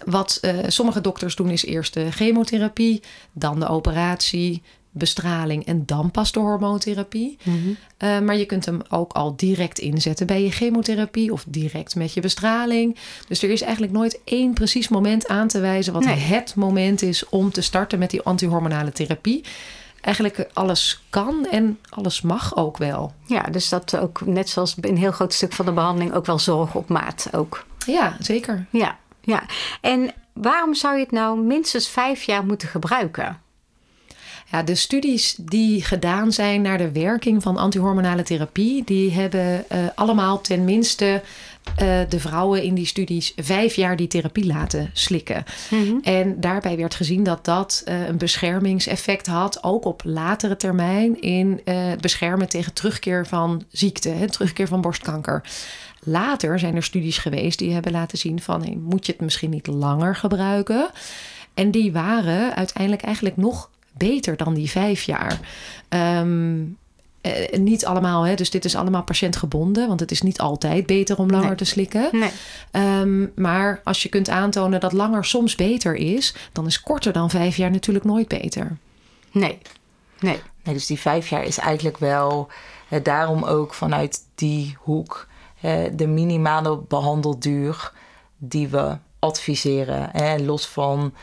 wat 0.04 0.38
uh, 0.42 0.58
sommige 0.66 1.00
dokters 1.00 1.36
doen 1.36 1.50
is 1.50 1.64
eerst 1.64 1.94
de 1.94 2.12
chemotherapie, 2.12 3.02
dan 3.32 3.60
de 3.60 3.68
operatie, 3.68 4.62
bestraling 4.94 5.66
en 5.66 5.86
dan 5.86 6.10
pas 6.10 6.32
de 6.32 6.40
hormoontherapie. 6.40 7.38
Mm-hmm. 7.42 7.76
Uh, 7.98 8.20
maar 8.20 8.36
je 8.36 8.44
kunt 8.44 8.66
hem 8.66 8.80
ook 8.88 9.12
al 9.12 9.36
direct 9.36 9.78
inzetten 9.78 10.26
bij 10.26 10.42
je 10.42 10.50
chemotherapie 10.50 11.32
of 11.32 11.44
direct 11.48 11.94
met 11.94 12.14
je 12.14 12.20
bestraling. 12.20 12.96
Dus 13.28 13.42
er 13.42 13.50
is 13.50 13.62
eigenlijk 13.62 13.92
nooit 13.92 14.20
één 14.24 14.52
precies 14.52 14.88
moment 14.88 15.28
aan 15.28 15.48
te 15.48 15.60
wijzen 15.60 15.92
wat 15.92 16.04
nee. 16.04 16.16
het 16.16 16.54
moment 16.54 17.02
is 17.02 17.28
om 17.28 17.50
te 17.50 17.60
starten 17.60 17.98
met 17.98 18.10
die 18.10 18.22
antihormonale 18.22 18.92
therapie. 18.92 19.44
eigenlijk 20.00 20.48
alles 20.52 21.02
kan 21.10 21.46
en 21.46 21.78
alles 21.88 22.22
mag 22.22 22.56
ook 22.56 22.76
wel. 22.76 23.12
Ja, 23.26 23.42
dus 23.42 23.68
dat 23.68 23.96
ook 23.96 24.26
net 24.26 24.48
zoals 24.48 24.74
een 24.80 24.96
heel 24.96 25.12
groot 25.12 25.32
stuk 25.32 25.52
van 25.52 25.64
de 25.64 25.72
behandeling 25.72 26.12
ook 26.12 26.26
wel 26.26 26.38
zorg 26.38 26.74
op 26.74 26.88
maat 26.88 27.28
ook. 27.32 27.64
Ja, 27.86 28.16
zeker. 28.20 28.66
Ja, 28.70 28.98
ja. 29.24 29.42
En 29.80 30.12
waarom 30.32 30.74
zou 30.74 30.94
je 30.94 31.02
het 31.02 31.10
nou 31.10 31.38
minstens 31.40 31.88
vijf 31.88 32.22
jaar 32.22 32.46
moeten 32.46 32.68
gebruiken? 32.68 33.42
Ja, 34.50 34.62
de 34.62 34.74
studies 34.74 35.34
die 35.38 35.82
gedaan 35.82 36.32
zijn 36.32 36.62
naar 36.62 36.78
de 36.78 36.92
werking 36.92 37.42
van 37.42 37.56
antihormonale 37.56 38.22
therapie, 38.22 38.84
die 38.84 39.12
hebben 39.12 39.64
uh, 39.72 39.78
allemaal 39.94 40.40
tenminste 40.40 41.22
uh, 41.82 41.98
de 42.08 42.20
vrouwen 42.20 42.62
in 42.62 42.74
die 42.74 42.86
studies 42.86 43.32
vijf 43.36 43.74
jaar 43.74 43.96
die 43.96 44.06
therapie 44.06 44.46
laten 44.46 44.90
slikken. 44.92 45.44
Mm-hmm. 45.70 46.00
En 46.02 46.40
daarbij 46.40 46.76
werd 46.76 46.94
gezien 46.94 47.22
dat 47.22 47.44
dat 47.44 47.82
uh, 47.88 48.06
een 48.06 48.18
beschermingseffect 48.18 49.26
had, 49.26 49.62
ook 49.62 49.84
op 49.84 50.02
latere 50.04 50.56
termijn, 50.56 51.20
in 51.20 51.60
het 51.64 52.00
beschermen 52.00 52.48
tegen 52.48 52.72
terugkeer 52.72 53.26
van 53.26 53.64
ziekte, 53.70 54.08
hè, 54.08 54.30
terugkeer 54.30 54.68
van 54.68 54.80
borstkanker. 54.80 55.42
Later 56.04 56.58
zijn 56.58 56.76
er 56.76 56.82
studies 56.82 57.18
geweest 57.18 57.58
die 57.58 57.72
hebben 57.72 57.92
laten 57.92 58.18
zien 58.18 58.40
van 58.40 58.62
hey, 58.62 58.78
moet 58.80 59.06
je 59.06 59.12
het 59.12 59.20
misschien 59.20 59.50
niet 59.50 59.66
langer 59.66 60.16
gebruiken? 60.16 60.90
En 61.54 61.70
die 61.70 61.92
waren 61.92 62.54
uiteindelijk 62.54 63.02
eigenlijk 63.02 63.36
nog 63.36 63.70
beter 63.92 64.36
dan 64.36 64.54
die 64.54 64.70
vijf 64.70 65.02
jaar. 65.02 65.40
Um, 65.88 66.76
uh, 67.22 67.58
niet 67.58 67.86
allemaal, 67.86 68.22
hè, 68.22 68.34
dus 68.34 68.50
dit 68.50 68.64
is 68.64 68.76
allemaal 68.76 69.02
patiëntgebonden, 69.02 69.88
want 69.88 70.00
het 70.00 70.10
is 70.10 70.22
niet 70.22 70.40
altijd 70.40 70.86
beter 70.86 71.18
om 71.18 71.30
langer 71.30 71.56
te 71.56 71.64
slikken. 71.64 72.08
Nee. 72.12 72.30
Um, 73.00 73.32
maar 73.36 73.80
als 73.84 74.02
je 74.02 74.08
kunt 74.08 74.28
aantonen 74.28 74.80
dat 74.80 74.92
langer 74.92 75.24
soms 75.24 75.54
beter 75.54 75.94
is, 75.94 76.34
dan 76.52 76.66
is 76.66 76.80
korter 76.80 77.12
dan 77.12 77.30
vijf 77.30 77.56
jaar 77.56 77.70
natuurlijk 77.70 78.04
nooit 78.04 78.28
beter. 78.28 78.76
Nee, 79.30 79.58
nee. 80.20 80.38
nee 80.64 80.74
dus 80.74 80.86
die 80.86 81.00
vijf 81.00 81.28
jaar 81.28 81.44
is 81.44 81.58
eigenlijk 81.58 81.98
wel 81.98 82.48
uh, 82.88 82.98
daarom 83.02 83.42
ook 83.42 83.74
vanuit 83.74 84.20
die 84.34 84.76
hoek 84.78 85.26
de 85.96 86.06
minimale 86.06 86.78
behandelduur 86.78 87.92
die 88.38 88.68
we 88.68 88.96
adviseren. 89.18 90.08
Hè, 90.12 90.38
los 90.38 90.66
van 90.66 91.14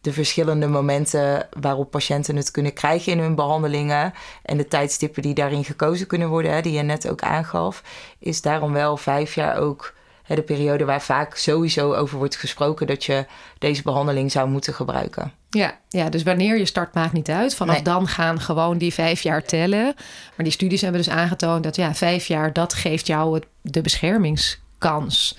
de 0.00 0.12
verschillende 0.12 0.66
momenten 0.68 1.48
waarop 1.60 1.90
patiënten 1.90 2.36
het 2.36 2.50
kunnen 2.50 2.72
krijgen 2.72 3.12
in 3.12 3.18
hun 3.18 3.34
behandelingen 3.34 4.14
en 4.42 4.56
de 4.56 4.68
tijdstippen 4.68 5.22
die 5.22 5.34
daarin 5.34 5.64
gekozen 5.64 6.06
kunnen 6.06 6.28
worden, 6.28 6.62
die 6.62 6.72
je 6.72 6.82
net 6.82 7.10
ook 7.10 7.22
aangaf, 7.22 7.82
is 8.18 8.42
daarom 8.42 8.72
wel 8.72 8.96
vijf 8.96 9.34
jaar 9.34 9.58
ook 9.58 9.94
de 10.26 10.42
periode 10.42 10.84
waar 10.84 11.02
vaak 11.02 11.36
sowieso 11.36 11.94
over 11.94 12.18
wordt 12.18 12.36
gesproken 12.36 12.86
dat 12.86 13.04
je 13.04 13.26
deze 13.58 13.82
behandeling 13.82 14.32
zou 14.32 14.48
moeten 14.48 14.74
gebruiken. 14.74 15.32
Ja, 15.54 15.78
ja 15.88 16.08
dus 16.08 16.22
wanneer 16.22 16.58
je 16.58 16.66
start 16.66 16.94
maakt 16.94 17.12
niet 17.12 17.30
uit. 17.30 17.54
Vanaf 17.54 17.82
dan 17.82 18.08
gaan 18.08 18.40
gewoon 18.40 18.78
die 18.78 18.94
vijf 18.94 19.22
jaar 19.22 19.44
tellen. 19.44 19.94
Maar 20.36 20.44
die 20.44 20.50
studies 20.50 20.80
hebben 20.80 21.02
dus 21.02 21.12
aangetoond 21.12 21.62
dat 21.62 21.76
ja, 21.76 21.94
vijf 21.94 22.26
jaar 22.26 22.52
dat 22.52 22.74
geeft 22.74 23.06
jou 23.06 23.34
het, 23.34 23.46
de 23.60 23.80
beschermingskans. 23.80 25.38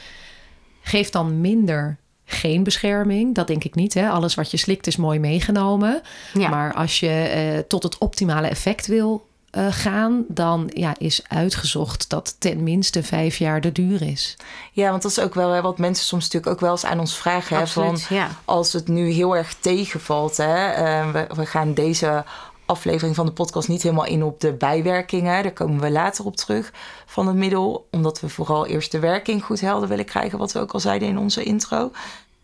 Geeft 0.81 1.13
dan 1.13 1.41
minder 1.41 1.97
geen 2.25 2.63
bescherming. 2.63 3.35
Dat 3.35 3.47
denk 3.47 3.63
ik 3.63 3.75
niet. 3.75 3.93
Hè? 3.93 4.09
Alles 4.09 4.35
wat 4.35 4.51
je 4.51 4.57
slikt 4.57 4.87
is 4.87 4.95
mooi 4.95 5.19
meegenomen. 5.19 6.01
Maar 6.33 6.73
als 6.73 6.99
je 6.99 7.09
eh, 7.09 7.59
tot 7.67 7.83
het 7.83 7.97
optimale 7.97 8.47
effect 8.47 8.87
wil 8.87 9.27
uh, 9.57 9.67
gaan, 9.69 10.25
dan 10.27 10.69
ja, 10.73 10.95
is 10.97 11.21
uitgezocht 11.27 12.09
dat 12.09 12.35
ten 12.39 12.63
minste 12.63 13.03
vijf 13.03 13.37
jaar 13.37 13.61
de 13.61 13.71
duur 13.71 14.01
is. 14.01 14.37
Ja, 14.71 14.89
want 14.89 15.01
dat 15.01 15.11
is 15.11 15.19
ook 15.19 15.33
wel 15.33 15.49
hè, 15.49 15.61
wat 15.61 15.77
mensen 15.77 16.05
soms 16.05 16.23
natuurlijk 16.23 16.51
ook 16.51 16.59
wel 16.59 16.71
eens 16.71 16.85
aan 16.85 16.99
ons 16.99 17.17
vragen. 17.17 17.57
Hè, 17.57 17.67
van, 17.67 17.97
ja. 18.09 18.29
Als 18.45 18.73
het 18.73 18.87
nu 18.87 19.09
heel 19.09 19.35
erg 19.35 19.55
tegenvalt, 19.59 20.37
hè, 20.37 20.83
uh, 20.83 21.11
we, 21.11 21.27
we 21.35 21.45
gaan 21.45 21.73
deze 21.73 22.23
aflevering 22.65 23.15
van 23.15 23.25
de 23.25 23.31
podcast 23.31 23.67
niet 23.67 23.83
helemaal 23.83 24.05
in 24.05 24.23
op 24.23 24.39
de 24.39 24.53
bijwerkingen. 24.53 25.43
Daar 25.43 25.51
komen 25.51 25.79
we 25.79 25.91
later 25.91 26.25
op 26.25 26.35
terug 26.35 26.73
van 27.05 27.27
het 27.27 27.35
middel. 27.35 27.87
Omdat 27.91 28.19
we 28.19 28.29
vooral 28.29 28.65
eerst 28.65 28.91
de 28.91 28.99
werking 28.99 29.43
goed 29.43 29.61
helder 29.61 29.89
willen 29.89 30.05
krijgen, 30.05 30.37
wat 30.37 30.51
we 30.51 30.59
ook 30.59 30.71
al 30.71 30.79
zeiden 30.79 31.07
in 31.07 31.17
onze 31.17 31.43
intro. 31.43 31.91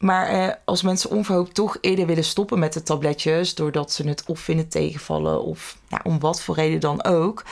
Maar 0.02 0.28
eh, 0.28 0.54
als 0.66 0.82
mensen 0.82 1.10
onverhoopt 1.10 1.54
toch 1.54 1.78
eerder 1.82 2.06
willen 2.06 2.24
stoppen 2.24 2.60
met 2.60 2.74
de 2.74 2.84
tabletjes, 2.84 3.56
doordat 3.56 3.92
ze 3.92 4.08
het 4.08 4.24
of 4.28 4.40
vinden 4.40 4.68
tegenvallen 4.68 5.44
of 5.44 5.78
nou, 5.90 6.02
om 6.06 6.20
wat 6.20 6.42
voor 6.42 6.56
reden 6.56 6.80
dan 6.80 7.04
ook, 7.04 7.44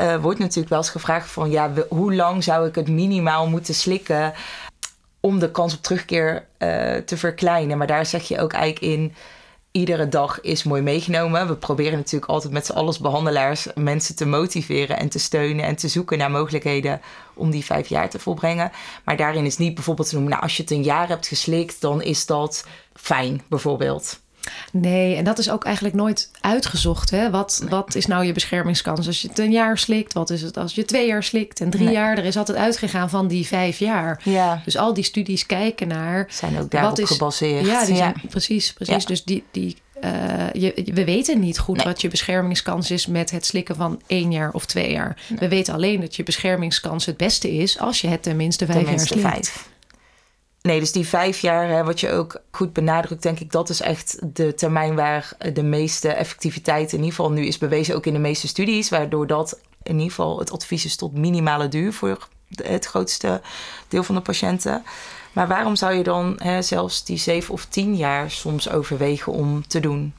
uh, 0.00 0.16
wordt 0.16 0.38
natuurlijk 0.38 0.68
wel 0.68 0.78
eens 0.78 0.90
gevraagd 0.90 1.30
van 1.30 1.50
ja, 1.50 1.72
hoe 1.88 2.14
lang 2.14 2.44
zou 2.44 2.68
ik 2.68 2.74
het 2.74 2.88
minimaal 2.88 3.48
moeten 3.48 3.74
slikken 3.74 4.32
om 5.20 5.38
de 5.38 5.50
kans 5.50 5.74
op 5.74 5.82
terugkeer 5.82 6.46
uh, 6.58 6.94
te 6.96 7.16
verkleinen. 7.16 7.78
Maar 7.78 7.86
daar 7.86 8.06
zeg 8.06 8.28
je 8.28 8.40
ook 8.40 8.52
eigenlijk 8.52 8.92
in 8.94 9.14
iedere 9.76 10.08
dag 10.08 10.40
is 10.40 10.62
mooi 10.62 10.82
meegenomen. 10.82 11.48
We 11.48 11.56
proberen 11.56 11.98
natuurlijk 11.98 12.30
altijd 12.30 12.52
met 12.52 12.66
z'n 12.66 12.72
allen 12.72 12.94
behandelaars 13.02 13.66
mensen 13.74 14.16
te 14.16 14.26
motiveren 14.26 14.98
en 14.98 15.08
te 15.08 15.18
steunen 15.18 15.64
en 15.64 15.76
te 15.76 15.88
zoeken 15.88 16.18
naar 16.18 16.30
mogelijkheden 16.30 17.00
om 17.34 17.50
die 17.50 17.64
vijf 17.64 17.88
jaar 17.88 18.10
te 18.10 18.18
volbrengen. 18.18 18.72
Maar 19.04 19.16
daarin 19.16 19.44
is 19.44 19.56
niet 19.56 19.74
bijvoorbeeld 19.74 20.08
te 20.08 20.14
noemen, 20.14 20.32
nou, 20.32 20.42
als 20.42 20.56
je 20.56 20.62
het 20.62 20.70
een 20.70 20.82
jaar 20.82 21.08
hebt 21.08 21.26
geslikt, 21.26 21.80
dan 21.80 22.02
is 22.02 22.26
dat 22.26 22.66
fijn, 22.94 23.42
bijvoorbeeld. 23.48 24.20
Nee, 24.72 25.16
en 25.16 25.24
dat 25.24 25.38
is 25.38 25.50
ook 25.50 25.64
eigenlijk 25.64 25.94
nooit 25.94 26.30
uitgezocht. 26.40 27.10
Hè? 27.10 27.30
Wat, 27.30 27.64
wat 27.68 27.94
is 27.94 28.06
nou 28.06 28.24
je 28.24 28.32
beschermingskans 28.32 29.06
als 29.06 29.22
je 29.22 29.28
het 29.28 29.38
een 29.38 29.50
jaar 29.50 29.78
slikt? 29.78 30.12
Wat 30.12 30.30
is 30.30 30.42
het 30.42 30.56
als 30.56 30.74
je 30.74 30.84
twee 30.84 31.06
jaar 31.06 31.22
slikt 31.22 31.60
en 31.60 31.70
drie 31.70 31.90
jaar? 31.90 32.18
Er 32.18 32.24
is 32.24 32.36
altijd 32.36 32.58
uitgegaan 32.58 33.10
van 33.10 33.28
die 33.28 33.46
vijf 33.46 33.78
jaar. 33.78 34.20
Ja. 34.24 34.62
Dus 34.64 34.76
al 34.76 34.94
die 34.94 35.04
studies 35.04 35.46
kijken 35.46 35.88
naar... 35.88 36.26
Zijn 36.30 36.58
ook 36.60 36.70
daarop 36.70 36.98
is, 36.98 37.10
gebaseerd. 37.10 37.66
Ja, 37.66 37.84
die 37.84 37.96
zijn, 37.96 38.14
precies. 38.30 38.72
precies. 38.72 39.04
Dus 39.04 39.24
die, 39.24 39.44
die, 39.50 39.76
uh, 40.04 40.52
je, 40.52 40.90
we 40.94 41.04
weten 41.04 41.40
niet 41.40 41.58
goed 41.58 41.82
wat 41.82 42.00
je 42.00 42.08
beschermingskans 42.08 42.90
is 42.90 43.06
met 43.06 43.30
het 43.30 43.46
slikken 43.46 43.76
van 43.76 44.00
één 44.06 44.32
jaar 44.32 44.50
of 44.52 44.66
twee 44.66 44.90
jaar. 44.90 45.16
We 45.38 45.48
weten 45.48 45.74
alleen 45.74 46.00
dat 46.00 46.16
je 46.16 46.22
beschermingskans 46.22 47.06
het 47.06 47.16
beste 47.16 47.56
is 47.56 47.78
als 47.78 48.00
je 48.00 48.08
het 48.08 48.22
tenminste 48.22 48.66
vijf 48.66 48.78
tenminste 48.78 49.18
jaar 49.18 49.30
slikt. 49.30 49.48
Vijf. 49.48 49.68
Nee, 50.66 50.80
dus 50.80 50.92
die 50.92 51.06
vijf 51.06 51.38
jaar, 51.38 51.68
hè, 51.68 51.84
wat 51.84 52.00
je 52.00 52.10
ook 52.10 52.40
goed 52.50 52.72
benadrukt, 52.72 53.22
denk 53.22 53.40
ik, 53.40 53.52
dat 53.52 53.68
is 53.68 53.80
echt 53.80 54.18
de 54.22 54.54
termijn 54.54 54.94
waar 54.94 55.32
de 55.52 55.62
meeste 55.62 56.08
effectiviteit 56.08 56.92
in 56.92 56.98
ieder 56.98 57.14
geval 57.14 57.30
nu 57.30 57.46
is 57.46 57.58
bewezen, 57.58 57.94
ook 57.94 58.06
in 58.06 58.12
de 58.12 58.18
meeste 58.18 58.48
studies, 58.48 58.88
waardoor 58.88 59.26
dat 59.26 59.60
in 59.82 59.94
ieder 59.94 60.08
geval 60.08 60.38
het 60.38 60.52
advies 60.52 60.84
is 60.84 60.96
tot 60.96 61.12
minimale 61.12 61.68
duur 61.68 61.92
voor 61.92 62.28
het 62.62 62.86
grootste 62.86 63.40
deel 63.88 64.02
van 64.02 64.14
de 64.14 64.20
patiënten. 64.20 64.84
Maar 65.32 65.48
waarom 65.48 65.76
zou 65.76 65.94
je 65.94 66.02
dan 66.02 66.34
hè, 66.42 66.62
zelfs 66.62 67.04
die 67.04 67.18
zeven 67.18 67.54
of 67.54 67.64
tien 67.64 67.96
jaar 67.96 68.30
soms 68.30 68.70
overwegen 68.70 69.32
om 69.32 69.66
te 69.66 69.80
doen? 69.80 70.14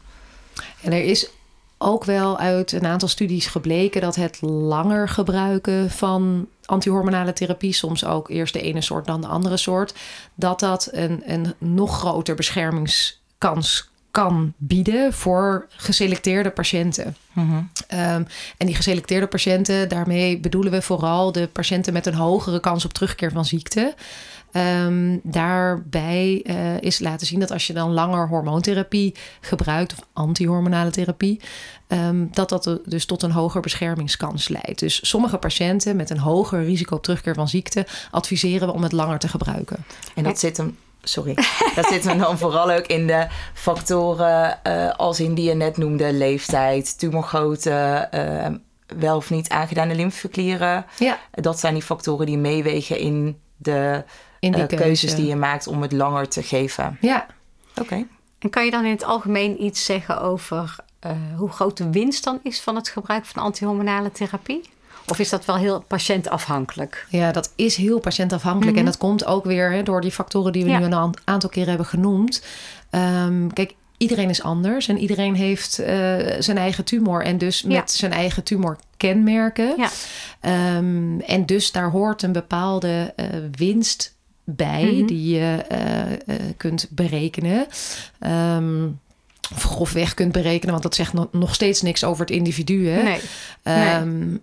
En 0.82 0.94
er 0.94 1.04
is 1.04 1.30
ook 1.78 2.04
wel 2.04 2.38
uit 2.38 2.72
een 2.72 2.86
aantal 2.86 3.08
studies 3.08 3.46
gebleken 3.46 4.02
dat 4.02 4.16
het 4.16 4.42
langer 4.42 5.10
gebruiken 5.10 5.92
van 5.92 6.48
antihormonale 6.66 7.34
therapie, 7.34 7.74
soms 7.74 8.06
ook 8.06 8.30
eerst 8.30 8.54
de 8.54 8.62
ene 8.62 8.82
soort 8.82 9.06
dan 9.06 9.22
de 9.22 9.28
andere 9.28 9.58
soort, 9.58 9.94
dat 10.36 10.60
dat 10.60 10.90
een, 10.92 11.24
een 11.26 11.54
nog 11.58 11.98
groter 11.98 12.36
beschermingskans 12.36 13.90
kan 14.12 14.54
bieden 14.58 15.14
voor 15.14 15.68
geselecteerde 15.70 16.50
patiënten. 16.50 17.16
Mhm. 17.34 17.56
Um, 17.56 18.28
en 18.58 18.66
die 18.66 18.76
geselecteerde 18.76 19.28
patiënten, 19.28 19.90
daarmee 19.90 20.40
bedoelen 20.40 20.72
we 20.72 20.82
vooral 20.82 21.32
de 21.32 21.48
patiënten 21.48 21.94
met 21.94 22.06
een 22.06 22.14
hogere 22.14 22.60
kans 22.60 22.86
op 22.86 22.94
terugkeer 22.94 23.32
van 23.32 23.46
ziekte. 23.46 23.94
Um, 24.58 25.20
daarbij 25.24 26.44
uh, 26.44 26.82
is 26.82 27.00
laten 27.00 27.28
zien 27.28 27.40
dat 27.40 27.52
als 27.52 27.68
je 27.68 27.74
dan 27.74 27.92
langer 27.92 28.28
hormoontherapie 28.28 29.16
gebruikt, 29.42 29.94
of 29.94 30.00
antihormonale 30.14 30.90
therapie, 30.90 31.42
um, 31.88 32.30
dat 32.32 32.50
dat 32.50 32.80
dus 32.86 33.06
tot 33.06 33.24
een 33.24 33.32
hoger 33.32 33.62
beschermingskans 33.62 34.48
leidt. 34.48 34.80
Dus 34.80 35.10
sommige 35.10 35.38
patiënten 35.38 35.96
met 35.96 36.10
een 36.10 36.20
hoger 36.20 36.64
risico 36.64 36.96
op 36.96 37.04
terugkeer 37.04 37.34
van 37.34 37.48
ziekte 37.48 37.86
adviseren 38.12 38.68
we 38.68 38.74
om 38.74 38.84
het 38.84 38.92
langer 38.92 39.20
te 39.20 39.28
gebruiken. 39.28 39.86
En 40.16 40.24
dat 40.24 40.40
zit 40.40 40.58
hem 40.58 40.78
sorry. 41.04 41.34
Dat 41.76 41.86
zit 41.86 42.04
hem 42.04 42.18
dan 42.18 42.38
vooral 42.38 42.72
ook 42.72 42.86
in 42.86 43.08
de 43.08 43.28
factoren 43.54 44.60
uh, 44.68 44.90
als 44.90 45.20
in 45.20 45.34
die 45.34 45.50
je 45.50 45.54
net 45.54 45.78
noemde: 45.78 46.14
leeftijd, 46.14 47.00
tumorgrootte, 47.00 48.08
uh, 48.14 48.48
wel 49.00 49.16
of 49.18 49.30
niet 49.30 49.50
aangedane 49.50 49.96
lymfeklieren. 49.96 50.86
Ja. 51.00 51.20
Dat 51.32 51.60
zijn 51.60 51.74
die 51.74 51.84
factoren 51.84 52.26
die 52.26 52.38
meewegen 52.38 53.00
in 53.00 53.40
de 53.58 54.04
in 54.54 54.68
die 54.68 54.78
uh, 54.78 54.84
keuzes 54.84 55.16
die 55.16 55.26
je 55.26 55.36
maakt 55.36 55.68
om 55.68 55.82
het 55.82 55.92
langer 55.92 56.28
te 56.28 56.44
geven. 56.44 56.98
Ja. 57.02 57.26
Oké. 57.82 58.06
En 58.40 58.50
kan 58.50 58.66
je 58.66 58.72
dan 58.72 58.86
in 58.86 58.92
het 58.92 59.04
algemeen 59.04 59.64
iets 59.64 59.86
zeggen 59.86 60.22
over 60.22 60.76
uh, 61.06 61.12
hoe 61.38 61.50
groot 61.50 61.78
de 61.78 61.90
winst 61.90 62.24
dan 62.24 62.40
is 62.44 62.60
van 62.62 62.76
het 62.76 62.90
gebruik 62.90 63.26
van 63.26 63.44
antihormonale 63.44 64.12
therapie? 64.12 64.62
Of 65.08 65.20
is 65.20 65.30
dat 65.30 65.46
wel 65.46 65.56
heel 65.56 65.84
patiëntafhankelijk? 65.88 67.06
Ja, 67.10 67.32
dat 67.32 67.52
is 67.56 67.76
heel 67.76 68.00
patiëntafhankelijk. 68.00 68.72
Mm 68.72 68.78
-hmm. 68.78 68.86
En 68.86 68.92
dat 68.92 68.98
komt 68.98 69.26
ook 69.26 69.46
weer 69.46 69.72
hè, 69.72 69.84
door 69.84 70.02
die 70.02 70.12
factoren 70.12 70.52
die 70.52 70.64
we 70.64 70.70
ja. 70.70 70.80
nu 70.80 70.86
een 70.86 71.14
aantal 71.24 71.50
keren 71.50 71.70
hebben 71.70 71.88
genoemd. 71.88 72.44
Um, 72.92 73.54
kijk, 73.54 73.74
iedereen 73.98 74.30
is 74.30 74.44
anders 74.44 74.88
en 74.88 74.98
iedereen 74.98 75.36
heeft 75.36 75.80
uh, 75.80 75.88
zijn 76.40 76.58
eigen 76.58 76.84
tumor 76.84 77.24
en 77.24 77.38
dus 77.38 77.64
met 77.64 77.92
zijn 77.92 78.12
eigen 78.12 78.44
tumor 78.44 78.78
kenmerken. 78.98 79.74
Ja. 79.78 80.78
Um, 80.78 81.20
en 81.22 81.46
dus 81.46 81.72
daar 81.72 81.90
hoort 81.90 82.22
een 82.22 82.32
bepaalde 82.32 83.14
uh, 83.16 83.26
winst 83.52 84.16
bij 84.50 84.84
mm 84.84 84.98
-hmm. 84.98 85.08
die 85.08 85.36
je 85.36 85.66
uh, 85.72 86.36
kunt 86.58 86.88
berekenen. 86.90 87.68
Um, 88.20 89.00
of 89.54 89.64
grofweg 89.64 90.14
kunt 90.14 90.32
berekenen, 90.32 90.72
want 90.72 90.84
dat 90.84 90.96
zegt 90.96 91.14
nog 91.32 91.54
steeds 91.54 91.82
niks 91.82 92.04
over 92.04 92.22
het 92.22 92.36
individu. 92.36 92.88
Hè? 92.88 93.04
Nee. 93.04 93.20
Um, 94.02 94.42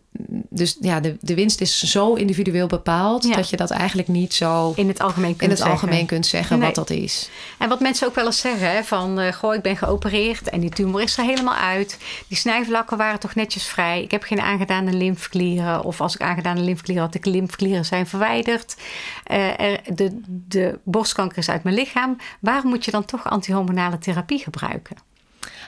Dus 0.50 0.76
ja, 0.80 1.00
de, 1.00 1.16
de 1.20 1.34
winst 1.34 1.60
is 1.60 1.82
zo 1.82 2.14
individueel 2.14 2.66
bepaald 2.66 3.34
dat 3.34 3.50
je 3.50 3.56
dat 3.56 3.70
eigenlijk 3.70 4.08
niet 4.08 4.34
zo 4.34 4.72
in 4.76 4.88
het 4.88 5.00
algemeen 5.00 5.30
kunt 5.30 5.42
in 5.42 5.48
het 5.48 5.58
zeggen, 5.58 5.76
algemeen 5.76 6.06
kunt 6.06 6.26
zeggen 6.26 6.60
wat 6.60 6.74
dat 6.74 6.90
is. 6.90 7.30
En 7.58 7.68
wat 7.68 7.80
mensen 7.80 8.06
ook 8.08 8.14
wel 8.14 8.26
eens 8.26 8.40
zeggen: 8.40 8.70
hè, 8.70 8.84
van 8.84 9.20
uh, 9.20 9.32
goh, 9.32 9.54
ik 9.54 9.62
ben 9.62 9.76
geopereerd 9.76 10.48
en 10.48 10.60
die 10.60 10.70
tumor 10.70 11.02
is 11.02 11.18
er 11.18 11.24
helemaal 11.24 11.54
uit. 11.54 11.98
Die 12.28 12.36
snijvlakken 12.36 12.96
waren 12.96 13.20
toch 13.20 13.34
netjes 13.34 13.66
vrij. 13.66 14.02
Ik 14.02 14.10
heb 14.10 14.22
geen 14.22 14.40
aangedane 14.40 14.92
lymfeklieren. 14.92 15.84
Of 15.84 16.00
als 16.00 16.14
ik 16.14 16.20
aangedane 16.20 16.60
lymfeklieren 16.60 17.04
had, 17.04 17.12
de 17.12 17.30
lymfeklieren 17.30 17.84
zijn 17.84 18.06
verwijderd. 18.06 18.76
Uh, 19.30 19.60
er, 19.60 19.80
de, 19.94 20.20
de 20.48 20.78
borstkanker 20.84 21.38
is 21.38 21.48
uit 21.48 21.62
mijn 21.62 21.76
lichaam. 21.76 22.16
Waarom 22.40 22.70
moet 22.70 22.84
je 22.84 22.90
dan 22.90 23.04
toch 23.04 23.30
antihormonale 23.30 23.98
therapie 23.98 24.38
gebruiken? 24.38 24.96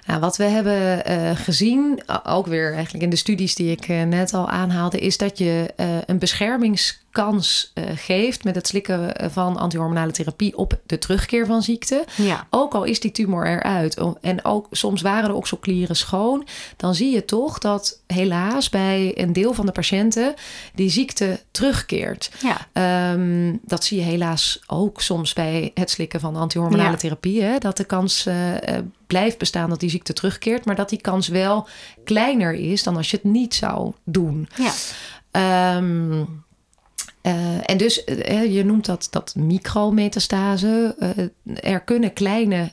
Nou, 0.06 0.20
wat 0.20 0.36
we 0.36 0.44
hebben 0.44 1.10
uh, 1.10 1.36
gezien, 1.36 2.02
ook 2.25 2.46
weer 2.46 2.72
eigenlijk 2.75 3.04
in 3.04 3.10
de 3.10 3.16
studies 3.16 3.54
die 3.54 3.70
ik 3.70 3.88
uh, 3.88 4.02
net 4.02 4.34
al 4.34 4.48
aanhaalde, 4.48 4.98
is 4.98 5.16
dat 5.16 5.38
je 5.38 5.75
uh, 5.76 5.86
een 6.06 6.18
beschermings 6.18 7.04
kans 7.16 7.73
uh, 7.75 7.85
geeft 7.94 8.44
met 8.44 8.54
het 8.54 8.66
slikken 8.66 9.16
eh, 9.16 9.28
van 9.30 9.56
antihormonale 9.56 10.12
therapie 10.12 10.56
op 10.56 10.78
de 10.87 10.99
terugkeer 10.99 11.46
van 11.46 11.62
ziekte. 11.62 12.04
Ja. 12.16 12.46
Ook 12.50 12.75
al 12.75 12.85
is 12.85 13.00
die 13.00 13.11
tumor 13.11 13.46
eruit 13.46 14.00
en 14.20 14.44
ook 14.44 14.66
soms 14.70 15.02
waren 15.02 15.28
de 15.28 15.35
oxoclieren 15.35 15.96
schoon, 15.96 16.46
dan 16.76 16.94
zie 16.94 17.14
je 17.14 17.25
toch 17.25 17.58
dat 17.58 18.00
helaas 18.06 18.68
bij 18.68 19.12
een 19.14 19.32
deel 19.32 19.54
van 19.54 19.66
de 19.66 19.73
patiënten 19.73 20.35
die 20.75 20.90
ziekte 20.90 21.40
terugkeert. 21.50 22.30
Ja. 22.42 23.12
Um, 23.12 23.61
dat 23.62 23.85
zie 23.85 23.99
je 23.99 24.04
helaas 24.04 24.62
ook 24.66 25.00
soms 25.00 25.32
bij 25.32 25.70
het 25.75 25.90
slikken 25.90 26.20
van 26.20 26.37
antihormonale 26.37 26.90
ja. 26.90 26.96
therapie. 26.96 27.42
Hè, 27.42 27.58
dat 27.58 27.76
de 27.76 27.85
kans 27.85 28.26
uh, 28.26 28.35
blijft 29.06 29.38
bestaan 29.38 29.70
dat 29.70 29.80
die 29.80 29.90
ziekte 29.90 30.12
terugkeert, 30.12 30.64
maar 30.64 30.76
dat 30.76 30.88
die 30.88 31.00
kans 31.00 31.28
wel 31.28 31.68
kleiner 32.04 32.52
is 32.52 32.82
dan 32.82 32.96
als 32.96 33.11
je 33.11 33.16
het 33.16 33.32
niet 33.32 33.54
zou 33.54 33.92
doen. 34.04 34.49
Ja. 34.56 35.76
Um, 35.76 36.44
uh, 37.26 37.71
en 37.71 37.76
dus, 37.76 38.04
uh, 38.06 38.54
je 38.54 38.64
noemt 38.64 38.87
dat, 38.87 39.09
dat 39.11 39.35
micrometastase. 39.35 40.97
Uh, 40.99 41.73
er 41.73 41.80
kunnen 41.80 42.12
kleine 42.12 42.73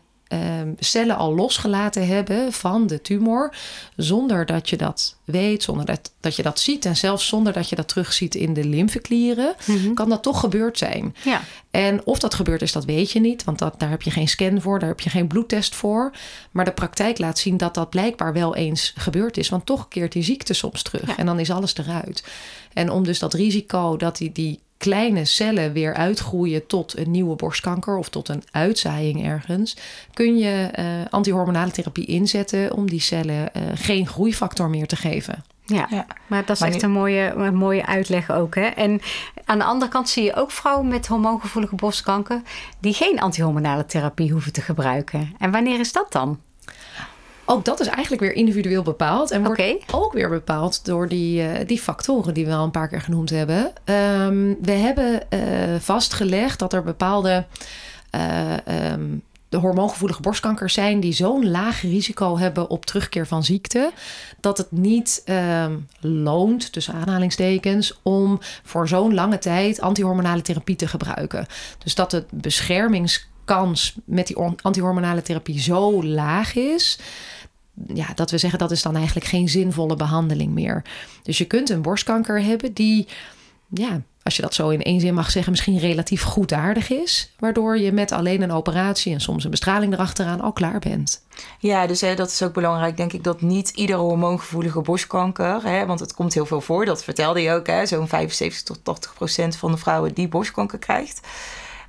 cellen 0.80 1.18
al 1.18 1.36
losgelaten 1.36 2.08
hebben 2.08 2.54
van 2.54 2.88
de 2.88 3.02
tumor, 3.02 3.56
zonder 3.96 4.46
dat 4.46 4.70
je 4.70 4.78
dat 4.78 5.18
weet, 5.24 5.64
zonder 5.64 5.86
dat, 5.86 6.14
dat 6.20 6.36
je 6.36 6.44
dat 6.44 6.60
ziet 6.60 6.86
en 6.86 6.96
zelfs 6.96 7.28
zonder 7.28 7.54
dat 7.54 7.70
je 7.70 7.76
dat 7.76 7.88
terugziet 7.88 8.36
in 8.36 8.54
de 8.54 8.64
lymfeklieren, 8.64 9.56
mm 9.66 9.78
-hmm. 9.78 9.94
kan 9.94 10.10
dat 10.10 10.24
toch 10.24 10.40
gebeurd 10.40 10.78
zijn. 10.78 11.16
Ja. 11.24 11.42
En 11.72 12.06
of 12.06 12.20
dat 12.20 12.34
gebeurd 12.34 12.62
is, 12.62 12.72
dat 12.72 12.86
weet 12.86 13.12
je 13.12 13.20
niet, 13.20 13.44
want 13.44 13.60
dat, 13.60 13.80
daar 13.80 13.90
heb 13.90 14.02
je 14.02 14.12
geen 14.12 14.28
scan 14.28 14.62
voor, 14.62 14.80
daar 14.80 14.90
heb 14.90 15.00
je 15.00 15.10
geen 15.10 15.28
bloedtest 15.28 15.76
voor. 15.76 16.12
Maar 16.52 16.66
de 16.66 16.72
praktijk 16.72 17.18
laat 17.18 17.40
zien 17.40 17.58
dat 17.58 17.74
dat 17.74 17.90
blijkbaar 17.90 18.34
wel 18.34 18.56
eens 18.56 18.94
gebeurd 18.98 19.38
is, 19.38 19.50
want 19.50 19.66
toch 19.66 19.88
keert 19.88 20.12
die 20.12 20.24
ziekte 20.24 20.54
soms 20.54 20.82
terug 20.82 21.08
ja. 21.08 21.18
en 21.18 21.26
dan 21.26 21.40
is 21.40 21.52
alles 21.52 21.78
eruit. 21.78 22.24
En 22.74 22.92
om 22.92 23.04
dus 23.04 23.20
dat 23.20 23.34
risico 23.34 23.98
dat 23.98 24.18
die, 24.18 24.32
die 24.32 24.60
kleine 24.78 25.26
cellen 25.26 25.74
weer 25.74 25.94
uitgroeien 25.94 26.68
tot 26.68 26.98
een 26.98 27.12
nieuwe 27.12 27.36
borstkanker 27.36 27.98
of 27.98 28.10
tot 28.10 28.30
een 28.30 28.44
uitzaaiing 28.52 29.26
ergens, 29.26 29.78
kun 30.14 30.38
je 30.38 30.70
uh, 30.80 30.86
antihormonale 31.10 31.72
therapie 31.72 32.06
inzetten 32.06 32.74
om 32.74 32.90
die 32.90 33.00
cellen 33.00 33.50
uh, 33.58 33.64
geen 33.74 34.08
groeifactor 34.08 34.70
meer 34.70 34.88
te 34.88 34.96
geven. 34.96 35.44
Ja, 35.66 35.88
ja. 35.90 36.08
maar 36.28 36.46
dat 36.46 36.56
is 36.56 36.60
maar 36.60 36.70
echt 36.70 36.82
nu... 36.82 36.88
een, 36.88 36.94
mooie, 36.94 37.34
een 37.34 37.56
mooie 37.56 37.86
uitleg 37.86 38.32
ook. 38.32 38.56
Hè? 38.56 38.66
En 38.66 39.02
aan 39.46 39.58
de 39.58 39.64
andere 39.64 39.92
kant 39.92 40.10
zie 40.10 40.24
je 40.24 40.36
ook 40.36 40.52
vrouwen 40.52 40.88
met 40.88 41.08
hormoongevoelige 41.08 41.76
borstkanker 41.76 42.42
die 42.80 42.94
geen 42.94 43.20
antihormonale 43.20 43.86
therapie 43.86 44.32
hoeven 44.32 44.54
te 44.54 44.62
gebruiken. 44.62 45.36
En 45.40 45.52
wanneer 45.52 45.80
is 45.80 45.92
dat 45.92 46.12
dan? 46.12 46.40
Ook 47.46 47.66
dat 47.66 47.80
is 47.80 47.88
eigenlijk 47.88 48.22
weer 48.22 48.34
individueel 48.34 48.84
bepaald. 48.84 49.32
En 49.32 49.44
wordt 49.44 49.60
okay. 49.60 49.82
ook 49.92 50.14
weer 50.14 50.30
bepaald 50.30 50.86
door 50.86 51.08
die, 51.08 51.42
uh, 51.42 51.50
die 51.68 51.80
factoren 51.80 52.34
die 52.34 52.46
we 52.46 52.54
al 52.54 52.64
een 52.64 52.72
paar 52.72 52.88
keer 52.88 53.02
genoemd 53.02 53.30
hebben. 53.30 53.74
Um, 53.86 54.58
we 54.62 54.72
hebben 54.72 55.22
uh, 55.30 55.40
vastgelegd 55.80 56.60
dat 56.60 56.74
er 56.74 56.84
bepaalde 56.84 57.46
uh, 58.16 58.92
um, 58.92 59.24
de 59.54 59.60
hormoongevoelige 59.60 60.22
borstkankers 60.22 60.74
zijn 60.74 61.00
die 61.00 61.14
zo'n 61.14 61.50
laag 61.50 61.82
risico 61.82 62.38
hebben 62.38 62.70
op 62.70 62.86
terugkeer 62.86 63.28
van 63.28 63.44
ziekte, 63.44 63.92
dat 64.40 64.58
het 64.58 64.72
niet 64.72 65.24
um, 65.26 65.88
loont, 66.00 66.72
tussen 66.72 66.94
aanhalingstekens, 66.94 68.00
om 68.02 68.40
voor 68.64 68.88
zo'n 68.88 69.14
lange 69.14 69.38
tijd 69.38 69.82
antihormonale 69.82 70.42
therapie 70.42 70.76
te 70.76 70.88
gebruiken. 70.88 71.46
Dus 71.78 71.96
dat 71.96 72.12
het 72.12 72.26
beschermingskans 72.32 73.96
met 74.06 74.28
die 74.28 74.38
antihormonale 74.62 75.22
therapie 75.22 75.60
zo 75.60 76.04
laag 76.04 76.56
is 76.56 77.00
ja, 77.94 78.08
dat 78.16 78.32
we 78.32 78.38
zeggen 78.38 78.60
dat 78.60 78.72
is 78.72 78.82
dan 78.82 78.96
eigenlijk 78.96 79.26
geen 79.26 79.50
zinvolle 79.50 79.96
behandeling 79.96 80.54
meer. 80.54 80.84
Dus 81.24 81.38
je 81.38 81.46
kunt 81.46 81.70
een 81.70 81.82
borstkanker 81.82 82.44
hebben 82.44 82.74
die, 82.74 83.08
ja, 83.70 84.02
als 84.24 84.36
je 84.36 84.42
dat 84.42 84.54
zo 84.54 84.70
in 84.70 84.82
één 84.82 85.00
zin 85.00 85.14
mag 85.14 85.32
zeggen, 85.32 85.52
misschien 85.52 85.80
relatief 85.80 86.24
goedaardig 86.24 86.90
is. 86.90 87.34
Waardoor 87.40 87.78
je 87.78 87.92
met 87.92 88.12
alleen 88.12 88.42
een 88.42 88.52
operatie 88.52 89.14
en 89.14 89.22
soms 89.22 89.44
een 89.44 89.50
bestraling 89.50 89.94
erachteraan 89.94 90.42
al 90.42 90.52
klaar 90.52 90.80
bent. 90.80 91.26
Ja, 91.60 91.88
dus 91.88 92.02
hè, 92.02 92.16
dat 92.16 92.32
is 92.32 92.42
ook 92.42 92.54
belangrijk, 92.54 92.98
denk 92.98 93.14
ik, 93.14 93.24
dat 93.24 93.42
niet 93.42 93.70
iedere 93.70 94.00
hormoongevoelige 94.00 94.82
borstkanker, 94.82 95.64
hè, 95.64 95.86
want 95.86 96.00
het 96.00 96.14
komt 96.14 96.34
heel 96.34 96.46
veel 96.46 96.62
voor, 96.62 96.86
dat 96.86 97.04
vertelde 97.04 97.42
je 97.42 97.52
ook, 97.52 97.68
zo'n 97.84 98.08
75 98.08 98.64
tot 98.64 98.84
80 98.84 99.14
procent 99.14 99.56
van 99.56 99.72
de 99.72 99.78
vrouwen 99.78 100.14
die 100.14 100.28
borstkanker 100.28 100.80
krijgt, 100.80 101.28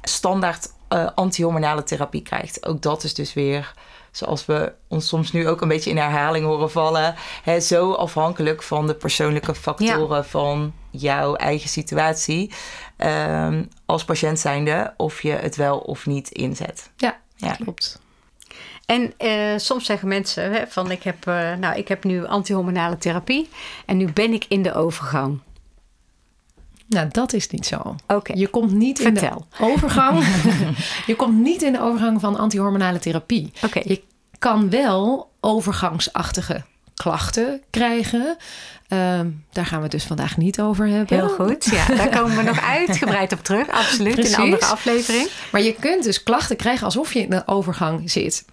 standaard 0.02 0.68
uh, 0.88 1.08
antihormonale 1.14 1.82
therapie 1.82 2.22
krijgt. 2.22 2.66
Ook 2.66 2.82
dat 2.82 3.04
is 3.04 3.14
dus 3.14 3.34
weer 3.34 3.74
zoals 4.16 4.46
we 4.46 4.72
ons 4.88 5.08
soms 5.08 5.32
nu 5.32 5.48
ook 5.48 5.60
een 5.60 5.68
beetje 5.68 5.90
in 5.90 5.96
herhaling 5.96 6.44
horen 6.44 6.70
vallen, 6.70 7.14
hè, 7.42 7.60
zo 7.60 7.92
afhankelijk 7.92 8.62
van 8.62 8.86
de 8.86 8.94
persoonlijke 8.94 9.54
factoren 9.54 10.16
ja. 10.16 10.24
van 10.24 10.74
jouw 10.90 11.34
eigen 11.34 11.68
situatie 11.68 12.52
um, 12.98 13.68
als 13.86 14.04
patiënt 14.04 14.38
zijnde, 14.38 14.94
of 14.96 15.22
je 15.22 15.32
het 15.32 15.56
wel 15.56 15.78
of 15.78 16.06
niet 16.06 16.30
inzet. 16.30 16.90
Ja, 16.96 17.20
ja. 17.36 17.52
klopt. 17.52 18.02
En 18.86 19.12
uh, 19.18 19.58
soms 19.58 19.84
zeggen 19.84 20.08
mensen 20.08 20.52
hè, 20.52 20.66
van 20.66 20.90
ik 20.90 21.02
heb, 21.02 21.26
uh, 21.28 21.54
nou, 21.54 21.76
ik 21.76 21.88
heb 21.88 22.04
nu 22.04 22.26
antihormonale 22.26 22.98
therapie 22.98 23.48
en 23.86 23.96
nu 23.96 24.12
ben 24.12 24.32
ik 24.32 24.44
in 24.48 24.62
de 24.62 24.74
overgang. 24.74 25.40
Nou, 26.86 27.08
dat 27.10 27.32
is 27.32 27.48
niet 27.48 27.66
zo. 27.66 27.96
Okay. 28.06 28.36
Je 28.36 28.48
komt 28.48 28.72
niet 28.72 29.00
Vertel. 29.00 29.46
in 29.58 29.58
de 29.58 29.64
overgang. 29.72 30.24
je 31.06 31.16
komt 31.16 31.38
niet 31.38 31.62
in 31.62 31.72
de 31.72 31.80
overgang 31.80 32.20
van 32.20 32.36
antihormonale 32.38 32.98
therapie. 32.98 33.52
Okay. 33.64 33.82
Je 33.86 34.02
kan 34.38 34.70
wel 34.70 35.30
overgangsachtige 35.40 36.64
klachten 36.94 37.62
krijgen. 37.70 38.36
Um, 38.88 39.44
daar 39.52 39.66
gaan 39.66 39.76
we 39.76 39.82
het 39.82 39.92
dus 39.92 40.04
vandaag 40.04 40.36
niet 40.36 40.60
over 40.60 40.86
hebben. 40.86 41.16
Heel 41.16 41.28
goed. 41.28 41.64
Ja, 41.64 41.86
daar 41.86 42.08
komen 42.08 42.36
we 42.36 42.42
nog 42.42 42.60
uitgebreid 42.78 43.32
op 43.32 43.42
terug. 43.44 43.68
Absoluut. 43.68 44.14
Precies. 44.14 44.32
In 44.32 44.38
een 44.38 44.44
andere 44.44 44.66
aflevering. 44.72 45.28
Maar 45.52 45.62
je 45.62 45.74
kunt 45.74 46.04
dus 46.04 46.22
klachten 46.22 46.56
krijgen 46.56 46.84
alsof 46.84 47.12
je 47.12 47.20
in 47.20 47.32
een 47.32 47.48
overgang 47.48 48.10
zit. 48.10 48.44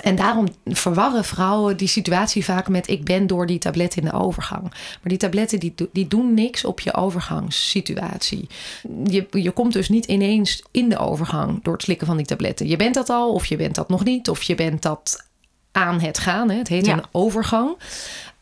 En 0.00 0.16
daarom 0.16 0.48
verwarren 0.64 1.24
vrouwen 1.24 1.76
die 1.76 1.88
situatie 1.88 2.44
vaak 2.44 2.68
met 2.68 2.88
ik 2.88 3.04
ben 3.04 3.26
door 3.26 3.46
die 3.46 3.58
tabletten 3.58 4.02
in 4.02 4.08
de 4.08 4.14
overgang. 4.14 4.62
Maar 4.62 5.00
die 5.02 5.16
tabletten 5.16 5.60
die, 5.60 5.74
die 5.92 6.08
doen 6.08 6.34
niks 6.34 6.64
op 6.64 6.80
je 6.80 6.94
overgangssituatie. 6.94 8.48
Je, 9.04 9.26
je 9.30 9.50
komt 9.50 9.72
dus 9.72 9.88
niet 9.88 10.04
ineens 10.04 10.64
in 10.70 10.88
de 10.88 10.98
overgang 10.98 11.62
door 11.62 11.72
het 11.72 11.82
slikken 11.82 12.06
van 12.06 12.16
die 12.16 12.26
tabletten. 12.26 12.66
Je 12.66 12.76
bent 12.76 12.94
dat 12.94 13.10
al 13.10 13.32
of 13.32 13.46
je 13.46 13.56
bent 13.56 13.74
dat 13.74 13.88
nog 13.88 14.04
niet 14.04 14.30
of 14.30 14.42
je 14.42 14.54
bent 14.54 14.82
dat 14.82 15.26
aan 15.72 16.00
het 16.00 16.18
gaan. 16.18 16.50
Hè. 16.50 16.56
Het 16.56 16.68
heet 16.68 16.86
ja. 16.86 16.92
een 16.92 17.04
overgang. 17.10 17.68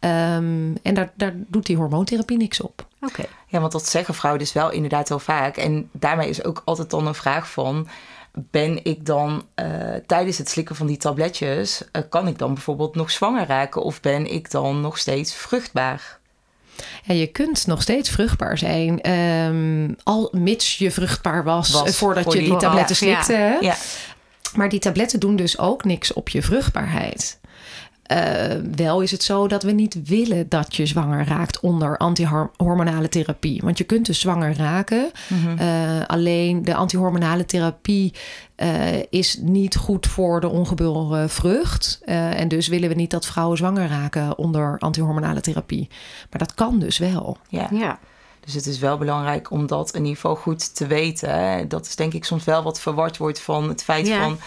Um, 0.00 0.76
en 0.82 0.94
daar, 0.94 1.12
daar 1.14 1.32
doet 1.36 1.66
die 1.66 1.76
hormoontherapie 1.76 2.36
niks 2.36 2.60
op. 2.60 2.86
Oké. 3.00 3.12
Okay. 3.12 3.26
Ja, 3.46 3.60
want 3.60 3.72
dat 3.72 3.88
zeggen 3.88 4.14
vrouwen 4.14 4.42
dus 4.42 4.52
wel 4.52 4.70
inderdaad 4.70 5.08
heel 5.08 5.18
vaak. 5.18 5.56
En 5.56 5.88
daarmee 5.92 6.28
is 6.28 6.44
ook 6.44 6.62
altijd 6.64 6.90
dan 6.90 7.06
een 7.06 7.14
vraag 7.14 7.50
van 7.50 7.88
ben 8.32 8.84
ik 8.84 9.06
dan 9.06 9.46
uh, 9.56 9.94
tijdens 10.06 10.38
het 10.38 10.48
slikken 10.48 10.76
van 10.76 10.86
die 10.86 10.96
tabletjes, 10.96 11.82
uh, 11.92 12.02
kan 12.08 12.28
ik 12.28 12.38
dan 12.38 12.54
bijvoorbeeld 12.54 12.94
nog 12.94 13.10
zwanger 13.10 13.46
raken 13.46 13.82
of 13.82 14.00
ben 14.00 14.32
ik 14.32 14.50
dan 14.50 14.80
nog 14.80 14.98
steeds 14.98 15.34
vruchtbaar? 15.34 16.18
Ja, 17.02 17.14
je 17.14 17.26
kunt 17.26 17.66
nog 17.66 17.82
steeds 17.82 18.10
vruchtbaar 18.10 18.58
zijn, 18.58 19.10
um, 19.10 19.96
al 20.02 20.28
mits 20.32 20.78
je 20.78 20.90
vruchtbaar 20.90 21.44
was, 21.44 21.70
was 21.70 21.96
voordat 21.96 22.24
voor 22.24 22.34
je 22.34 22.40
die, 22.40 22.50
die 22.50 22.58
tabletten 22.58 22.96
slikte. 22.96 23.32
Ja. 23.32 23.56
ja. 23.60 23.76
Maar 24.54 24.68
die 24.68 24.80
tabletten 24.80 25.20
doen 25.20 25.36
dus 25.36 25.58
ook 25.58 25.84
niks 25.84 26.12
op 26.12 26.28
je 26.28 26.42
vruchtbaarheid. 26.42 27.38
Uh, 28.12 28.16
wel 28.74 29.00
is 29.00 29.10
het 29.10 29.22
zo 29.22 29.48
dat 29.48 29.62
we 29.62 29.72
niet 29.72 30.08
willen 30.08 30.48
dat 30.48 30.76
je 30.76 30.86
zwanger 30.86 31.26
raakt 31.26 31.60
onder 31.60 31.96
antihormonale 31.96 33.08
therapie. 33.08 33.60
Want 33.64 33.78
je 33.78 33.84
kunt 33.84 34.06
dus 34.06 34.20
zwanger 34.20 34.56
raken. 34.56 35.10
Mm-hmm. 35.28 35.58
Uh, 35.58 36.06
alleen 36.06 36.64
de 36.64 36.74
antihormonale 36.74 37.44
therapie 37.44 38.14
uh, 38.56 39.02
is 39.10 39.38
niet 39.40 39.76
goed 39.76 40.06
voor 40.06 40.40
de 40.40 40.48
ongeboren 40.48 41.30
vrucht. 41.30 42.00
en 42.04 42.48
dus 42.48 42.68
willen 42.68 42.88
we 42.88 42.94
niet 42.94 43.10
dat 43.10 43.26
vrouwen 43.26 43.56
zwanger 43.56 43.88
raken 43.88 44.38
onder 44.38 44.78
antihormonale 44.78 45.40
therapie. 45.40 45.88
Maar 46.30 46.38
dat 46.38 46.54
kan 46.54 46.78
dus 46.78 46.98
wel. 46.98 47.36
Ja. 47.48 47.68
ja. 47.72 47.98
Dus 48.52 48.64
het 48.64 48.74
is 48.74 48.78
wel 48.80 48.98
belangrijk 48.98 49.50
om 49.50 49.66
dat 49.66 49.90
in 49.90 50.00
ieder 50.00 50.14
geval 50.14 50.34
goed 50.36 50.74
te 50.76 50.86
weten. 50.86 51.30
Hè. 51.38 51.66
Dat 51.66 51.86
is 51.86 51.96
denk 51.96 52.12
ik 52.12 52.24
soms 52.24 52.44
wel 52.44 52.62
wat 52.62 52.80
verward 52.80 53.16
wordt 53.16 53.40
van 53.40 53.68
het 53.68 53.82
feit 53.82 54.06
Ja. 54.06 54.22
van 54.22 54.38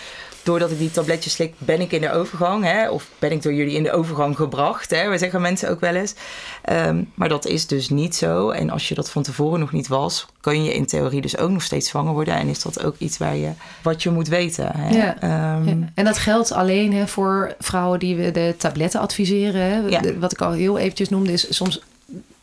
doordat 0.44 0.72
ik 0.72 0.78
die 0.78 0.92
tabletjes 0.92 1.34
slik, 1.34 1.54
ben 1.58 1.82
ik 1.82 1.92
in 1.92 2.02
de 2.02 2.12
overgang. 2.12 2.64
Hè? 2.64 2.90
Of 2.90 3.08
ben 3.20 3.32
ik 3.32 3.42
door 3.42 3.54
jullie 3.54 3.76
in 3.76 3.84
de 3.84 3.92
overgang 3.92 4.36
gebracht. 4.36 4.90
Hè? 4.90 5.10
We 5.10 5.18
zeggen 5.18 5.42
mensen 5.42 5.70
ook 5.70 5.80
wel 5.80 5.96
eens. 5.96 6.14
Ehm, 6.62 7.04
maar 7.14 7.30
dat 7.30 7.46
is 7.46 7.68
dus 7.68 7.90
niet 7.90 8.16
zo. 8.16 8.50
En 8.50 8.70
als 8.70 8.88
je 8.90 8.96
dat 8.96 9.10
van 9.10 9.24
tevoren 9.24 9.60
nog 9.60 9.72
niet 9.72 9.88
was, 9.88 10.26
kun 10.42 10.64
je 10.64 10.74
in 10.74 10.86
theorie 10.86 11.22
dus 11.22 11.38
ook 11.38 11.50
nog 11.50 11.62
steeds 11.64 11.90
zwanger 11.90 12.14
worden. 12.14 12.34
En 12.36 12.48
is 12.48 12.62
dat 12.62 12.84
ook 12.84 12.96
iets 12.98 13.18
waar 13.18 13.36
je, 13.36 13.52
wat 13.84 14.04
je 14.04 14.10
moet 14.10 14.28
weten. 14.28 14.72
Hè? 14.78 14.90
Ja. 14.96 15.20
Ehm, 15.20 15.68
Ja. 15.68 15.90
En 15.94 16.06
dat 16.06 16.18
geldt 16.18 16.52
alleen 16.52 16.94
hè, 16.94 17.08
voor 17.08 17.56
vrouwen 17.60 18.00
die 18.00 18.16
we 18.16 18.32
de 18.32 18.56
tabletten 18.58 19.00
adviseren. 19.00 19.62
Hè. 19.62 19.78
Ja. 19.78 20.02
Wat 20.20 20.32
ik 20.32 20.42
al 20.42 20.52
heel 20.52 20.78
eventjes 20.78 21.10
noemde 21.10 21.32
is 21.32 21.56
soms 21.56 21.82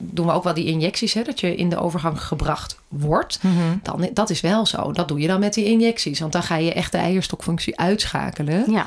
doen 0.01 0.27
we 0.27 0.33
ook 0.33 0.45
wel 0.45 0.55
die 0.55 0.67
injecties, 0.67 1.15
hè, 1.15 1.23
dat 1.23 1.41
je 1.41 1.55
in 1.55 1.69
de 1.69 1.79
overgang 1.79 2.23
gebracht 2.23 2.79
wordt. 2.89 3.39
mhm. 3.43 3.77
Dan, 3.83 4.09
dat 4.13 4.31
is 4.31 4.41
wel 4.41 4.67
zo. 4.67 4.93
Dat 4.93 5.09
doe 5.09 5.21
je 5.21 5.27
dan 5.27 5.41
met 5.41 5.55
die 5.55 5.65
injecties. 5.65 6.21
Want 6.21 6.33
dan 6.33 6.43
ga 6.43 6.57
je 6.57 6.73
echt 6.73 6.93
de 6.93 6.99
eierstokfunctie 6.99 7.79
uitschakelen. 7.79 8.71
Ja. 8.71 8.87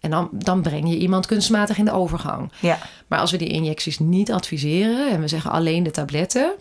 En 0.00 0.10
dan, 0.10 0.28
dan 0.32 0.62
breng 0.62 0.88
je 0.88 0.98
iemand 0.98 1.26
kunstmatig 1.26 1.78
in 1.78 1.84
de 1.84 1.92
overgang. 1.92 2.52
Ja. 2.60 2.78
Maar 3.06 3.18
als 3.18 3.30
we 3.30 3.36
die 3.36 3.48
injecties 3.48 3.98
niet 3.98 4.32
adviseren 4.32 5.10
en 5.10 5.20
we 5.20 5.28
zeggen 5.28 5.50
alleen 5.50 5.82
de 5.82 5.90
tabletten, 5.90 6.52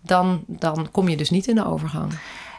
dan, 0.00 0.44
dan 0.46 0.88
kom 0.90 1.08
je 1.08 1.16
dus 1.16 1.30
niet 1.30 1.46
in 1.46 1.54
de 1.54 1.66
overgang. 1.66 2.12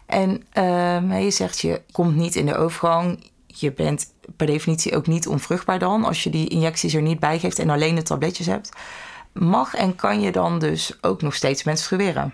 En 0.05 0.43
ehm, 0.51 1.13
je 1.13 1.31
zegt 1.31 1.59
je 1.59 1.81
komt 1.91 2.15
niet 2.15 2.35
in 2.35 2.45
de 2.45 2.55
overgang. 2.55 3.31
Je 3.47 3.71
bent 3.71 4.13
per 4.35 4.47
definitie 4.47 4.95
ook 4.95 5.07
niet 5.07 5.27
onvruchtbaar 5.27 5.79
dan. 5.79 6.05
Als 6.05 6.23
je 6.23 6.29
die 6.29 6.47
injecties 6.47 6.93
er 6.93 7.01
niet 7.01 7.19
bij 7.19 7.39
geeft 7.39 7.59
en 7.59 7.69
alleen 7.69 7.95
de 7.95 8.01
tabletjes 8.03 8.47
hebt. 8.47 8.69
Mag 9.33 9.75
en 9.75 9.95
kan 9.95 10.21
je 10.21 10.31
dan 10.31 10.59
dus 10.59 10.91
ook 11.01 11.21
nog 11.21 11.35
steeds 11.35 11.63
menstrueren? 11.63 12.33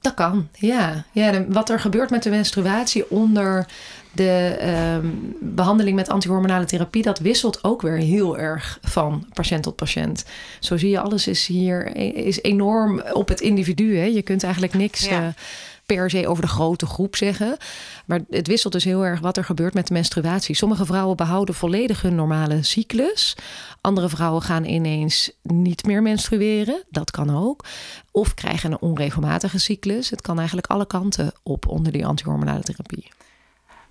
Dat 0.00 0.14
kan, 0.14 0.48
ja. 0.52 1.04
ja 1.12 1.30
de- 1.32 1.46
wat 1.48 1.70
er 1.70 1.80
gebeurt 1.80 2.10
met 2.10 2.22
de 2.22 2.30
menstruatie 2.30 3.10
onder 3.10 3.66
de 4.12 4.56
ehm, 4.60 5.06
behandeling 5.40 5.96
met 5.96 6.08
antihormonale 6.08 6.64
therapie, 6.64 7.02
dat 7.02 7.18
wisselt 7.18 7.64
ook 7.64 7.82
weer 7.82 7.96
heel 7.96 8.38
erg 8.38 8.78
van 8.82 9.26
patiënt 9.32 9.62
tot 9.62 9.76
patiënt. 9.76 10.24
Zo 10.60 10.76
zie 10.76 10.90
je, 10.90 11.00
alles 11.00 11.26
is 11.26 11.46
hier 11.46 11.96
is 12.16 12.42
enorm 12.42 13.00
op 13.12 13.28
het 13.28 13.40
individu. 13.40 13.96
Hè. 13.98 14.04
Je 14.04 14.22
kunt 14.22 14.42
eigenlijk 14.42 14.74
niks 14.74 15.08
Ja. 15.08 15.22
eh, 15.26 15.28
per 15.86 16.10
se 16.10 16.28
over 16.28 16.42
de 16.42 16.48
grote 16.48 16.86
groep 16.86 17.16
zeggen. 17.16 17.56
Maar 18.06 18.20
het 18.30 18.46
wisselt 18.46 18.72
dus 18.72 18.84
heel 18.84 19.04
erg 19.04 19.20
wat 19.20 19.36
er 19.36 19.44
gebeurt 19.44 19.74
met 19.74 19.86
de 19.86 19.92
menstruatie. 19.92 20.54
Sommige 20.54 20.86
vrouwen 20.86 21.16
behouden 21.16 21.54
volledig 21.54 22.02
hun 22.02 22.14
normale 22.14 22.62
cyclus. 22.62 23.36
Andere 23.80 24.08
vrouwen 24.08 24.42
gaan 24.42 24.64
ineens 24.64 25.32
niet 25.42 25.84
meer 25.84 26.02
menstrueren. 26.02 26.84
Dat 26.90 27.10
kan 27.10 27.36
ook. 27.36 27.64
Of 28.10 28.34
krijgen 28.34 28.72
een 28.72 28.80
onregelmatige 28.80 29.58
cyclus. 29.58 30.10
Het 30.10 30.20
kan 30.20 30.36
eigenlijk 30.38 30.66
alle 30.66 30.86
kanten 30.86 31.32
op 31.42 31.66
onder 31.68 31.92
die 31.92 32.06
antihormonale 32.06 32.62
therapie. 32.62 33.08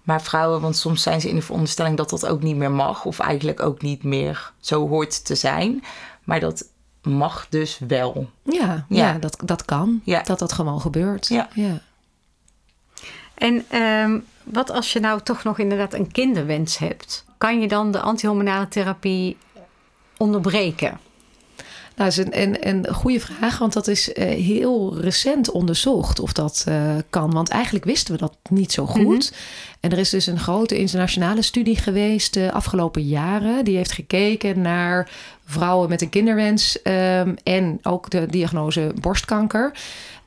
Maar 0.04 0.22
vrouwen, 0.22 0.62
want 0.62 0.78
soms 0.78 1.02
zijn 1.02 1.22
ze 1.22 1.30
in 1.30 1.36
de 1.36 1.42
veronderstelling 1.42 1.98
dat 1.98 2.10
dat 2.10 2.26
ook 2.26 2.44
niet 2.44 2.56
meer 2.56 2.72
mag. 2.72 3.06
Of 3.06 3.20
eigenlijk 3.20 3.62
ook 3.62 3.82
niet 3.82 4.04
meer 4.04 4.54
zo 4.60 4.88
hoort 4.88 5.26
te 5.26 5.36
zijn. 5.36 5.84
Maar 6.24 6.40
dat 6.40 6.66
mag 7.06 7.48
dus 7.50 7.80
wel. 7.88 8.30
Ja, 8.44 8.86
Ja. 8.90 9.08
ja. 9.08 9.14
dat, 9.18 9.38
dat 9.44 9.66
kan. 9.66 10.02
Ja. 10.04 10.22
Dat 10.24 10.40
dat 10.40 10.52
gewoon 10.54 10.82
gebeurt. 10.82 11.28
Ja. 11.28 11.50
ja. 11.54 11.82
En 13.34 13.66
ehm, 13.70 14.20
wat 14.44 14.70
als 14.72 14.94
je 14.94 15.00
nou 15.00 15.22
toch 15.22 15.44
nog 15.44 15.60
inderdaad 15.60 15.94
een 15.94 16.12
kinderwens 16.12 16.78
hebt? 16.78 17.26
Kan 17.38 17.62
je 17.62 17.68
dan 17.68 17.92
de 17.92 18.00
antihormonale 18.00 18.68
therapie 18.68 19.38
onderbreken? 20.18 21.00
Nou, 21.96 22.10
dat 22.10 22.18
is 22.18 22.18
een, 22.18 22.42
een, 22.42 22.88
een 22.88 22.94
goede 22.94 23.20
vraag, 23.20 23.58
want 23.58 23.74
dat 23.74 23.88
is 23.88 24.14
eh, 24.14 24.28
heel 24.28 25.00
recent 25.00 25.52
onderzocht 25.52 26.20
of 26.20 26.34
dat 26.34 26.64
eh, 26.68 26.96
kan. 27.10 27.32
Want 27.32 27.50
eigenlijk 27.50 27.86
wisten 27.86 28.14
we 28.14 28.20
dat 28.20 28.38
niet 28.50 28.72
zo 28.72 28.86
goed. 28.86 29.34
En 29.80 29.92
er 29.92 29.98
is 29.98 30.10
dus 30.10 30.28
een 30.28 30.40
grote 30.40 30.78
internationale 30.78 31.42
studie 31.42 31.78
geweest 31.78 32.34
de 32.34 32.52
afgelopen 32.52 33.02
jaren. 33.02 33.66
Die 33.66 33.76
heeft 33.76 33.92
gekeken 33.92 34.62
naar 34.62 35.10
vrouwen 35.46 35.90
met 35.90 36.02
een 36.02 36.10
kinderwens 36.10 36.82
ehm, 36.82 37.34
en 37.44 37.80
ook 37.82 38.10
de 38.10 38.26
diagnose 38.26 38.94
borstkanker. 39.02 39.72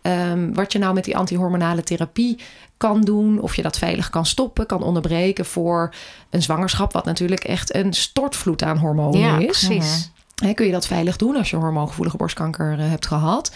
Ehm, 0.02 0.52
wat 0.52 0.72
je 0.72 0.78
nou 0.78 0.94
met 0.94 1.04
die 1.04 1.16
antihormonale 1.16 1.82
therapie 1.82 2.38
kan 2.76 3.00
doen, 3.00 3.40
of 3.40 3.56
je 3.56 3.62
dat 3.62 3.78
veilig 3.78 4.10
kan 4.10 4.26
stoppen, 4.26 4.66
kan 4.66 4.82
onderbreken 4.82 5.44
voor 5.44 5.94
een 6.30 6.42
zwangerschap, 6.42 6.92
wat 6.92 7.04
natuurlijk 7.04 7.44
echt 7.44 7.74
een 7.74 7.92
stortvloed 7.92 8.62
aan 8.62 8.78
hormonen 8.78 9.20
ja, 9.20 9.38
is. 9.38 9.46
precies. 9.46 10.10
Kun 10.54 10.66
je 10.66 10.72
dat 10.72 10.86
veilig 10.86 11.16
doen 11.16 11.36
als 11.36 11.50
je 11.50 11.56
hormoongevoelige 11.56 12.16
borstkanker 12.16 12.78
eh, 12.78 12.88
hebt 12.88 13.06
gehad? 13.06 13.52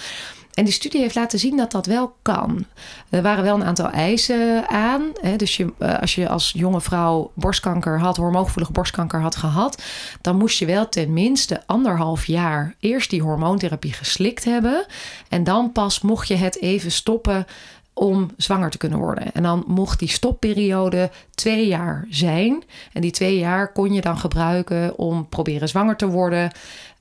En 0.54 0.64
die 0.64 0.72
studie 0.72 1.00
heeft 1.00 1.14
laten 1.14 1.38
zien 1.38 1.56
dat 1.56 1.70
dat 1.70 1.86
wel 1.86 2.14
kan. 2.22 2.64
Er 3.08 3.22
waren 3.22 3.44
wel 3.44 3.54
een 3.54 3.64
aantal 3.64 3.90
eisen 3.90 4.68
aan. 4.68 5.02
Hè, 5.20 5.36
dus 5.36 5.56
je, 5.56 5.72
eh, 5.78 5.98
als 6.00 6.14
je 6.14 6.28
als 6.28 6.52
jonge 6.56 6.80
vrouw 6.80 7.30
borstkanker 7.34 8.00
had, 8.00 8.16
hormoongevoelige 8.16 8.72
borstkanker 8.72 9.20
had 9.20 9.36
gehad, 9.36 9.82
dan 10.20 10.36
moest 10.36 10.58
je 10.58 10.66
wel 10.66 10.88
tenminste 10.88 11.62
anderhalf 11.66 12.26
jaar 12.26 12.74
eerst 12.80 13.10
die 13.10 13.22
hormoontherapie 13.22 13.92
geslikt 13.92 14.44
hebben. 14.44 14.86
En 15.28 15.44
dan 15.44 15.72
pas 15.72 16.00
mocht 16.00 16.28
je 16.28 16.36
het 16.36 16.60
even 16.60 16.92
stoppen 16.92 17.46
om 17.94 18.30
zwanger 18.36 18.70
te 18.70 18.78
kunnen 18.78 18.98
worden. 18.98 19.32
En 19.32 19.42
dan 19.42 19.64
mocht 19.66 19.98
die 19.98 20.08
stopperiode 20.08 21.10
twee 21.34 21.66
jaar 21.66 22.06
zijn. 22.10 22.62
En 22.92 23.00
die 23.00 23.10
twee 23.10 23.38
jaar 23.38 23.72
kon 23.72 23.92
je 23.92 24.00
dan 24.00 24.18
gebruiken 24.18 24.98
om 24.98 25.28
proberen 25.28 25.68
zwanger 25.68 25.96
te 25.96 26.06
worden. 26.06 26.50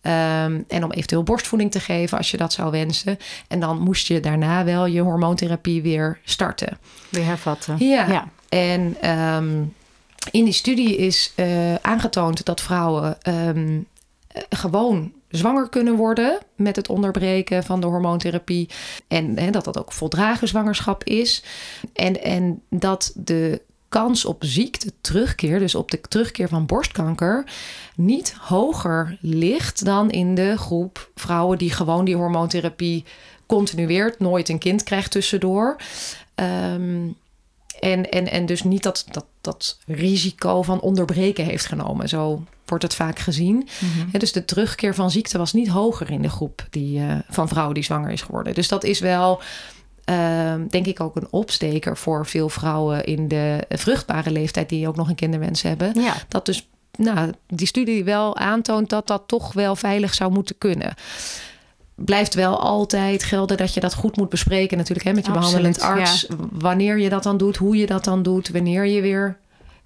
ehm, 0.01 0.61
en 0.67 0.83
om 0.83 0.91
eventueel 0.91 1.23
borstvoeding 1.23 1.71
te 1.71 1.79
geven 1.79 2.17
als 2.17 2.31
je 2.31 2.37
dat 2.37 2.53
zou 2.53 2.71
wensen. 2.71 3.17
En 3.47 3.59
dan 3.59 3.79
moest 3.79 4.07
je 4.07 4.19
daarna 4.19 4.63
wel 4.63 4.85
je 4.85 5.01
hormoontherapie 5.01 5.81
weer 5.81 6.19
starten. 6.23 6.77
Weer 7.09 7.25
hervatten. 7.25 7.75
Ja. 7.79 8.07
ja. 8.07 8.29
En 8.49 8.95
ehm, 9.01 9.63
in 10.31 10.43
die 10.43 10.53
studie 10.53 10.97
is 10.97 11.33
eh, 11.35 11.75
aangetoond 11.75 12.45
dat 12.45 12.61
vrouwen 12.61 13.21
ehm, 13.21 13.79
eh, 14.27 14.41
gewoon 14.49 15.11
zwanger 15.31 15.69
kunnen 15.69 15.95
worden 15.95 16.37
met 16.55 16.75
het 16.75 16.89
onderbreken 16.89 17.63
van 17.63 17.81
de 17.81 17.87
hormoontherapie. 17.87 18.69
En 19.07 19.39
hè, 19.39 19.49
dat 19.49 19.65
dat 19.65 19.79
ook 19.79 19.91
voldragen 19.91 20.47
zwangerschap 20.47 21.03
is. 21.03 21.43
En, 21.93 22.23
en 22.23 22.61
dat 22.69 23.11
de 23.15 23.61
kans 23.89 24.25
op 24.25 24.43
ziekte 24.43 24.91
terugkeer, 25.01 25.59
dus 25.59 25.75
op 25.75 25.91
de 25.91 26.01
terugkeer 26.01 26.47
van 26.47 26.65
borstkanker, 26.65 27.43
niet 27.95 28.35
hoger 28.39 29.17
ligt 29.21 29.85
dan 29.85 30.09
in 30.09 30.35
de 30.35 30.57
groep 30.57 31.11
vrouwen 31.15 31.57
die 31.57 31.71
gewoon 31.71 32.05
die 32.05 32.15
hormoontherapie 32.15 33.05
continueert, 33.45 34.19
nooit 34.19 34.49
een 34.49 34.59
kind 34.59 34.83
krijgt 34.83 35.11
tussendoor. 35.11 35.75
Ehm, 36.35 37.07
en, 37.81 38.09
en, 38.09 38.31
en 38.31 38.45
dus 38.45 38.63
niet 38.63 38.83
dat, 38.83 39.05
dat, 39.11 39.25
dat 39.41 39.77
risico 39.85 40.61
van 40.61 40.81
onderbreken 40.81 41.45
heeft 41.45 41.65
genomen. 41.65 42.09
Zo 42.09 42.43
wordt 42.65 42.83
het 42.83 42.95
vaak 42.95 43.19
gezien. 43.19 43.67
Ja, 44.11 44.19
dus 44.19 44.31
de 44.31 44.45
terugkeer 44.45 44.95
van 44.95 45.11
ziekte 45.11 45.37
was 45.37 45.53
niet 45.53 45.67
hoger 45.67 46.11
in 46.11 46.21
de 46.21 46.29
groep 46.29 46.67
die, 46.69 46.99
eh, 46.99 47.15
van 47.29 47.47
vrouwen 47.47 47.73
die 47.73 47.83
zwanger 47.83 48.11
is 48.11 48.21
geworden. 48.21 48.53
Dus 48.53 48.67
dat 48.67 48.83
is 48.83 48.99
wel, 48.99 49.41
ehm, 50.03 50.67
denk 50.67 50.85
ik, 50.85 50.99
ook 50.99 51.15
een 51.15 51.27
opsteker 51.29 51.97
voor 51.97 52.25
veel 52.25 52.49
vrouwen 52.49 53.03
in 53.03 53.27
de 53.27 53.65
vruchtbare 53.69 54.31
leeftijd 54.31 54.69
die 54.69 54.87
ook 54.87 54.95
nog 54.95 55.09
een 55.09 55.15
kinderwens 55.15 55.61
hebben. 55.61 56.01
Ja. 56.01 56.13
Dat 56.27 56.45
dus 56.45 56.69
nou, 56.97 57.31
die 57.47 57.67
studie 57.67 58.03
wel 58.03 58.37
aantoont 58.37 58.89
dat 58.89 59.07
dat 59.07 59.23
toch 59.25 59.53
wel 59.53 59.75
veilig 59.75 60.13
zou 60.13 60.31
moeten 60.31 60.57
kunnen. 60.57 60.93
Blijft 61.95 62.33
wel 62.33 62.59
altijd 62.59 63.23
gelden 63.23 63.57
dat 63.57 63.73
je 63.73 63.79
dat 63.79 63.93
goed 63.93 64.17
moet 64.17 64.29
bespreken, 64.29 64.77
natuurlijk, 64.77 65.07
hè, 65.07 65.13
met 65.13 65.25
je 65.25 65.31
Absoluut, 65.31 65.77
behandelend 65.77 65.99
arts. 65.99 66.27
Wanneer 66.51 66.99
je 66.99 67.09
dat 67.09 67.23
dan 67.23 67.37
doet, 67.37 67.57
hoe 67.57 67.77
je 67.77 67.85
dat 67.85 68.03
dan 68.03 68.23
doet, 68.23 68.49
wanneer 68.49 68.85
je 68.85 69.01
weer. 69.01 69.37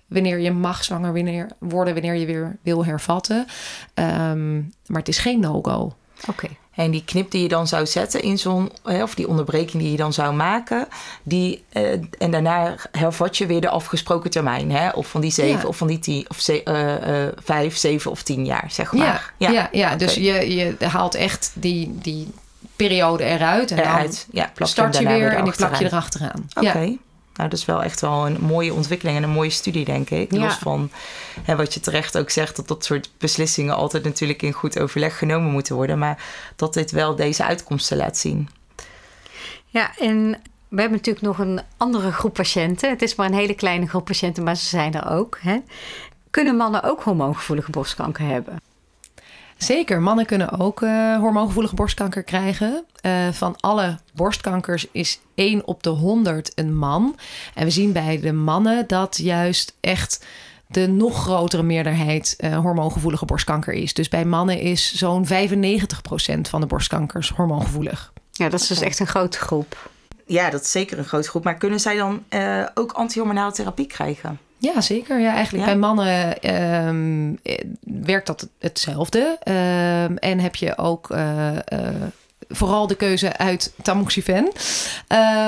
Wanneer 0.07 0.39
je 0.39 0.51
mag 0.51 0.83
zwanger 0.83 1.13
wanneer, 1.13 1.47
worden, 1.59 1.93
wanneer 1.93 2.13
je 2.13 2.25
weer 2.25 2.57
wil 2.61 2.85
hervatten. 2.85 3.45
Ehm, 3.93 4.55
maar 4.85 4.99
het 4.99 5.07
is 5.07 5.17
geen 5.17 5.39
no-go. 5.39 5.93
Oké. 6.29 6.47
En 6.75 6.91
die 6.91 7.03
knip 7.05 7.31
die 7.31 7.41
je 7.41 7.47
dan 7.47 7.67
zou 7.67 7.85
zetten 7.85 8.21
in 8.21 8.37
zo'n, 8.37 8.71
of 8.83 9.15
die 9.15 9.27
onderbreking 9.27 9.81
die 9.83 9.91
je 9.91 9.97
dan 9.97 10.13
zou 10.13 10.33
maken, 10.33 10.87
die, 11.23 11.63
eh, 11.69 11.91
en 12.17 12.31
daarna 12.31 12.75
hervat 12.91 13.37
je 13.37 13.45
weer 13.45 13.61
de 13.61 13.69
afgesproken 13.69 14.29
termijn, 14.29 14.71
hè? 14.71 14.89
of 14.89 15.07
van 15.07 15.21
die 15.21 15.31
zeven, 15.31 15.61
Ja. 15.61 15.67
of 15.67 15.77
van 15.77 15.87
die 15.87 15.99
tien, 15.99 16.25
of 16.29 16.39
ze, 16.39 16.63
eh, 16.63 17.25
eh, 17.25 17.31
vijf, 17.43 17.77
zeven 17.77 18.11
of 18.11 18.23
tien 18.23 18.45
jaar, 18.45 18.67
zeg 18.69 18.91
Ja, 18.91 18.97
maar. 18.97 19.33
ja, 19.37 19.69
ja, 19.71 19.95
dus 19.95 20.11
oké. 20.17 20.19
je, 20.21 20.55
je 20.55 20.85
haalt 20.87 21.15
echt 21.15 21.51
die, 21.53 21.95
die 22.01 22.27
periode 22.75 23.23
eruit. 23.23 23.71
En 23.71 23.77
Eruit, 23.77 24.27
ja, 24.31 24.41
dan 24.43 24.51
plak 24.53 24.69
start 24.69 24.97
je 24.97 25.07
weer 25.07 25.33
en 25.33 25.43
die 25.43 25.53
plak 25.55 25.75
je 25.75 25.85
erachteraan. 25.85 26.49
Oké. 26.53 26.79
Ja. 26.79 26.91
Nou, 27.35 27.49
dat 27.49 27.59
is 27.59 27.65
wel 27.65 27.83
echt 27.83 28.01
wel 28.01 28.25
een 28.25 28.41
mooie 28.41 28.73
ontwikkeling 28.73 29.17
en 29.17 29.23
een 29.23 29.29
mooie 29.29 29.49
studie, 29.49 29.85
denk 29.85 30.09
ik. 30.09 30.31
Ja. 30.31 30.39
Los 30.39 30.55
van 30.55 30.91
hè, 31.41 31.55
wat 31.55 31.73
je 31.73 31.79
terecht 31.79 32.17
ook 32.17 32.29
zegt, 32.29 32.55
dat 32.55 32.67
dat 32.67 32.85
soort 32.85 33.11
beslissingen 33.17 33.75
altijd 33.75 34.03
natuurlijk 34.03 34.41
in 34.41 34.51
goed 34.51 34.79
overleg 34.79 35.17
genomen 35.17 35.51
moeten 35.51 35.75
worden. 35.75 35.99
Maar 35.99 36.23
dat 36.55 36.73
dit 36.73 36.91
wel 36.91 37.15
deze 37.15 37.43
uitkomsten 37.43 37.97
laat 37.97 38.17
zien. 38.17 38.49
Ja, 39.65 39.97
en 39.97 40.41
we 40.67 40.81
hebben 40.81 40.97
natuurlijk 40.97 41.25
nog 41.25 41.39
een 41.39 41.61
andere 41.77 42.11
groep 42.11 42.33
patiënten. 42.33 42.89
Het 42.89 43.01
is 43.01 43.15
maar 43.15 43.27
een 43.27 43.33
hele 43.33 43.55
kleine 43.55 43.87
groep 43.87 44.05
patiënten, 44.05 44.43
maar 44.43 44.55
ze 44.55 44.65
zijn 44.65 44.93
er 44.93 45.09
ook. 45.09 45.37
Hè? 45.41 45.57
Kunnen 46.29 46.55
mannen 46.55 46.83
ook 46.83 47.03
hormoongevoelige 47.03 47.71
borstkanker 47.71 48.25
hebben? 48.25 48.61
Zeker, 49.65 50.01
mannen 50.01 50.25
kunnen 50.25 50.59
ook 50.59 50.81
uh, 50.81 51.17
hormoongevoelige 51.17 51.75
borstkanker 51.75 52.23
krijgen. 52.23 52.85
Uh, 53.01 53.31
van 53.31 53.55
alle 53.59 53.97
borstkankers 54.13 54.87
is 54.91 55.19
1 55.35 55.67
op 55.67 55.83
de 55.83 55.89
100 55.89 56.51
een 56.55 56.77
man. 56.77 57.15
En 57.53 57.63
we 57.63 57.69
zien 57.69 57.91
bij 57.91 58.19
de 58.19 58.31
mannen 58.31 58.87
dat 58.87 59.17
juist 59.17 59.75
echt 59.79 60.25
de 60.67 60.87
nog 60.87 61.21
grotere 61.21 61.63
meerderheid 61.63 62.35
uh, 62.39 62.57
hormoongevoelige 62.57 63.25
borstkanker 63.25 63.73
is. 63.73 63.93
Dus 63.93 64.09
bij 64.09 64.25
mannen 64.25 64.59
is 64.59 64.95
zo'n 64.95 65.25
95% 65.27 65.29
van 66.41 66.61
de 66.61 66.67
borstkankers 66.67 67.29
hormoongevoelig. 67.29 68.13
Ja, 68.31 68.49
dat 68.49 68.59
is 68.59 68.67
dus 68.67 68.81
echt 68.81 68.99
een 68.99 69.07
grote 69.07 69.37
groep. 69.37 69.89
Ja, 70.25 70.49
dat 70.49 70.61
is 70.61 70.71
zeker 70.71 70.97
een 70.97 71.05
grote 71.05 71.29
groep. 71.29 71.43
Maar 71.43 71.57
kunnen 71.57 71.79
zij 71.79 71.95
dan 71.95 72.23
uh, 72.29 72.65
ook 72.73 72.91
antihormonale 72.91 73.51
therapie 73.51 73.87
krijgen? 73.87 74.39
Ja, 74.57 74.81
zeker. 74.81 75.19
Ja, 75.19 75.33
eigenlijk 75.33 75.65
bij 75.65 75.77
mannen 75.77 76.37
um, 76.87 77.39
werkt 77.81 78.27
dat 78.27 78.49
hetzelfde. 78.59 79.37
Um, 79.47 80.17
en 80.17 80.39
heb 80.39 80.55
je 80.55 80.77
ook 80.77 81.09
uh, 81.11 81.51
uh, 81.51 81.89
vooral 82.47 82.87
de 82.87 82.95
keuze 82.95 83.37
uit 83.37 83.73
tamoxifen. 83.81 84.51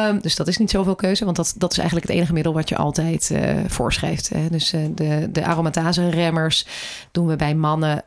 Um, 0.10 0.22
dus 0.22 0.36
dat 0.36 0.48
is 0.48 0.58
niet 0.58 0.72
zoveel 0.72 0.96
keuze, 0.96 1.26
want 1.26 1.36
dat, 1.36 1.54
dat 1.58 1.72
is 1.72 1.78
eigenlijk 1.78 2.08
het 2.08 2.18
enige 2.18 2.34
middel 2.34 2.54
wat 2.54 2.70
je 2.70 2.76
altijd 2.76 3.30
uh, 3.32 3.54
voorschrijft. 3.68 4.30
Hè. 4.30 4.50
Dus 4.50 4.70
de, 4.96 5.32
de 5.32 5.46
aromatase 5.46 6.10
remmers 6.10 6.66
doen 7.12 7.28
we 7.28 7.36
bij 7.36 7.56
mannen 7.56 8.04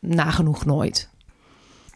nagenoeg 0.00 0.64
nooit. 0.64 1.08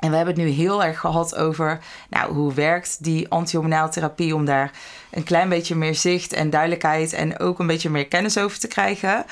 En 0.01 0.11
we 0.11 0.17
hebben 0.17 0.35
het 0.35 0.45
nu 0.45 0.51
heel 0.51 0.85
erg 0.85 1.01
gehad 1.01 1.35
over 1.35 1.81
nou, 2.11 2.33
hoe 2.33 2.55
werkt 2.55 3.05
die 3.05 3.29
antihormonale 3.29 3.91
therapie 3.91 4.35
om 4.35 4.45
daar 4.45 4.71
een 5.11 5.25
klein 5.25 5.49
beetje 5.49 5.75
meer 5.75 5.95
zicht 5.95 6.33
en 6.33 6.51
duidelijkheid 6.51 7.13
en 7.13 7.39
ook 7.39 7.59
een 7.59 7.67
beetje 7.67 7.91
meer 7.91 8.09
kennis 8.09 8.39
over 8.39 8.59
te 8.59 8.69
krijgen. 8.69 9.25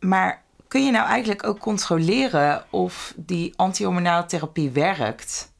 Maar 0.00 0.42
kun 0.68 0.84
je 0.84 0.90
nou 0.90 1.08
eigenlijk 1.08 1.46
ook 1.46 1.58
controleren 1.58 2.64
of 2.70 3.12
die 3.16 3.52
antihormonale 3.56 4.26
therapie 4.26 4.70
werkt? 4.70 5.51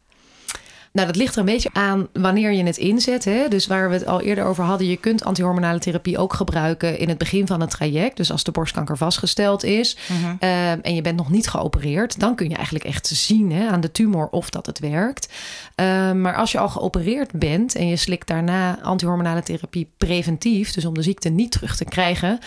Nou, 0.92 1.06
dat 1.06 1.16
ligt 1.16 1.34
er 1.34 1.40
een 1.40 1.44
beetje 1.44 1.70
aan 1.72 2.08
wanneer 2.12 2.52
je 2.52 2.64
het 2.64 2.76
inzet. 2.76 3.24
Hè? 3.24 3.48
Dus 3.48 3.66
waar 3.66 3.88
we 3.88 3.94
het 3.94 4.06
al 4.06 4.20
eerder 4.20 4.44
over 4.44 4.64
hadden, 4.64 4.86
je 4.86 4.96
kunt 4.96 5.24
antihormonale 5.24 5.78
therapie 5.78 6.18
ook 6.18 6.32
gebruiken 6.32 6.98
in 6.98 7.08
het 7.08 7.18
begin 7.18 7.46
van 7.46 7.60
het 7.60 7.70
traject. 7.70 8.16
Dus 8.16 8.30
als 8.32 8.44
de 8.44 8.50
borstkanker 8.50 8.96
vastgesteld 8.96 9.64
is 9.64 9.96
uh, 10.40 10.70
en 10.70 10.94
je 10.94 11.02
bent 11.02 11.16
nog 11.16 11.30
niet 11.30 11.48
geopereerd, 11.48 12.20
dan 12.20 12.34
kun 12.34 12.48
je 12.48 12.54
eigenlijk 12.54 12.84
echt 12.84 13.06
zien 13.06 13.52
hè, 13.52 13.68
aan 13.68 13.80
de 13.80 13.92
tumor 13.92 14.28
of 14.28 14.50
dat 14.50 14.66
het 14.66 14.78
werkt. 14.78 15.28
Uh, 15.76 16.12
maar 16.12 16.36
als 16.36 16.52
je 16.52 16.58
al 16.58 16.68
geopereerd 16.68 17.32
bent 17.32 17.74
en 17.74 17.88
je 17.88 17.96
slikt 17.96 18.26
daarna 18.26 18.80
antihormonale 18.82 19.42
therapie 19.42 19.90
preventief, 19.96 20.72
dus 20.72 20.84
om 20.84 20.94
de 20.94 21.02
ziekte 21.02 21.28
niet 21.28 21.50
terug 21.50 21.76
te 21.76 21.84
krijgen, 21.84 22.38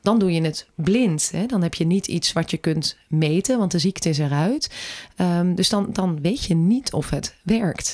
dan 0.00 0.18
doe 0.18 0.32
je 0.32 0.42
het 0.42 0.66
blind. 0.74 1.30
Hè? 1.32 1.46
Dan 1.46 1.62
heb 1.62 1.74
je 1.74 1.86
niet 1.86 2.06
iets 2.06 2.32
wat 2.32 2.50
je 2.50 2.56
kunt 2.56 2.96
meten, 3.08 3.58
want 3.58 3.70
de 3.70 3.78
ziekte 3.78 4.08
is 4.08 4.18
eruit. 4.18 4.70
Um, 5.16 5.54
dus 5.54 5.68
dan, 5.68 5.88
dan 5.92 6.20
weet 6.22 6.44
je 6.44 6.54
niet 6.54 6.92
of 6.92 7.10
het 7.10 7.34
werkt. 7.42 7.91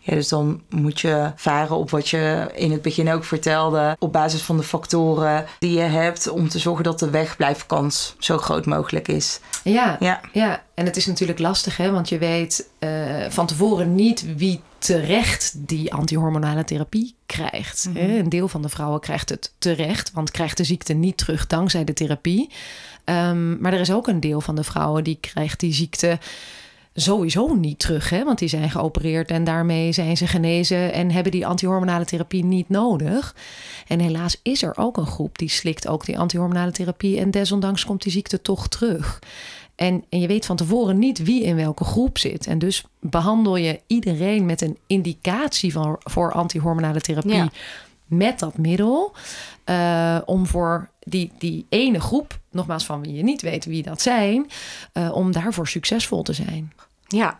Ja, 0.00 0.14
dus 0.14 0.28
dan 0.28 0.62
moet 0.68 1.00
je 1.00 1.32
varen 1.36 1.76
op 1.76 1.90
wat 1.90 2.08
je 2.08 2.50
in 2.54 2.72
het 2.72 2.82
begin 2.82 3.12
ook 3.12 3.24
vertelde, 3.24 3.96
op 3.98 4.12
basis 4.12 4.42
van 4.42 4.56
de 4.56 4.62
factoren 4.62 5.46
die 5.58 5.72
je 5.72 5.80
hebt, 5.80 6.28
om 6.28 6.48
te 6.48 6.58
zorgen 6.58 6.84
dat 6.84 6.98
de 6.98 7.10
wegblijfkans 7.10 8.14
zo 8.18 8.38
groot 8.38 8.66
mogelijk 8.66 9.08
is. 9.08 9.40
Ja, 9.64 9.96
ja. 10.00 10.20
ja. 10.32 10.62
en 10.74 10.84
het 10.84 10.96
is 10.96 11.06
natuurlijk 11.06 11.38
lastig, 11.38 11.76
hè, 11.76 11.90
want 11.90 12.08
je 12.08 12.18
weet 12.18 12.68
uh, 12.78 12.90
van 13.28 13.46
tevoren 13.46 13.94
niet 13.94 14.36
wie 14.36 14.60
terecht 14.78 15.52
die 15.56 15.94
antihormonale 15.94 16.64
therapie 16.64 17.14
krijgt. 17.26 17.86
Mm 17.88 17.96
-hmm. 17.96 18.10
Een 18.10 18.28
deel 18.28 18.48
van 18.48 18.62
de 18.62 18.68
vrouwen 18.68 19.00
krijgt 19.00 19.28
het 19.28 19.52
terecht, 19.58 20.12
want 20.12 20.30
krijgt 20.30 20.56
de 20.56 20.64
ziekte 20.64 20.92
niet 20.92 21.16
terug 21.16 21.46
dankzij 21.46 21.84
de 21.84 21.92
therapie. 21.92 22.50
Um, 23.04 23.60
maar 23.60 23.72
er 23.72 23.80
is 23.80 23.92
ook 23.92 24.06
een 24.08 24.20
deel 24.20 24.40
van 24.40 24.54
de 24.54 24.64
vrouwen 24.64 25.04
die 25.04 25.18
krijgt 25.20 25.60
die 25.60 25.72
ziekte 25.72 26.18
sowieso 26.94 27.54
niet 27.54 27.78
terug, 27.78 28.10
hè? 28.10 28.24
want 28.24 28.38
die 28.38 28.48
zijn 28.48 28.70
geopereerd 28.70 29.30
en 29.30 29.44
daarmee 29.44 29.92
zijn 29.92 30.16
ze 30.16 30.26
genezen 30.26 30.92
en 30.92 31.10
hebben 31.10 31.32
die 31.32 31.46
antihormonale 31.46 32.04
therapie 32.04 32.44
niet 32.44 32.68
nodig. 32.68 33.34
En 33.86 34.00
helaas 34.00 34.40
is 34.42 34.62
er 34.62 34.76
ook 34.76 34.96
een 34.96 35.06
groep 35.06 35.38
die 35.38 35.48
slikt 35.48 35.88
ook 35.88 36.04
die 36.04 36.18
antihormonale 36.18 36.70
therapie 36.70 37.18
en 37.18 37.30
desondanks 37.30 37.84
komt 37.84 38.02
die 38.02 38.12
ziekte 38.12 38.42
toch 38.42 38.68
terug. 38.68 39.18
En, 39.74 40.04
en 40.08 40.20
je 40.20 40.26
weet 40.26 40.46
van 40.46 40.56
tevoren 40.56 40.98
niet 40.98 41.22
wie 41.22 41.42
in 41.42 41.56
welke 41.56 41.84
groep 41.84 42.18
zit. 42.18 42.46
En 42.46 42.58
dus 42.58 42.84
behandel 42.98 43.56
je 43.56 43.80
iedereen 43.86 44.46
met 44.46 44.60
een 44.60 44.78
indicatie 44.86 45.72
van, 45.72 45.96
voor 45.98 46.32
antihormonale 46.32 47.00
therapie 47.00 47.34
ja. 47.34 47.50
met 48.06 48.38
dat 48.38 48.58
middel. 48.58 49.12
Uh, 49.66 50.18
om 50.24 50.46
voor 50.46 50.89
die, 51.00 51.32
die 51.38 51.66
ene 51.68 52.00
groep, 52.00 52.38
nogmaals 52.50 52.84
van 52.84 53.02
wie 53.02 53.14
je 53.14 53.22
niet 53.22 53.42
weet 53.42 53.64
wie 53.64 53.82
dat 53.82 54.02
zijn, 54.02 54.50
uh, 54.94 55.12
om 55.12 55.32
daarvoor 55.32 55.68
succesvol 55.68 56.22
te 56.22 56.32
zijn. 56.32 56.72
Ja, 57.06 57.38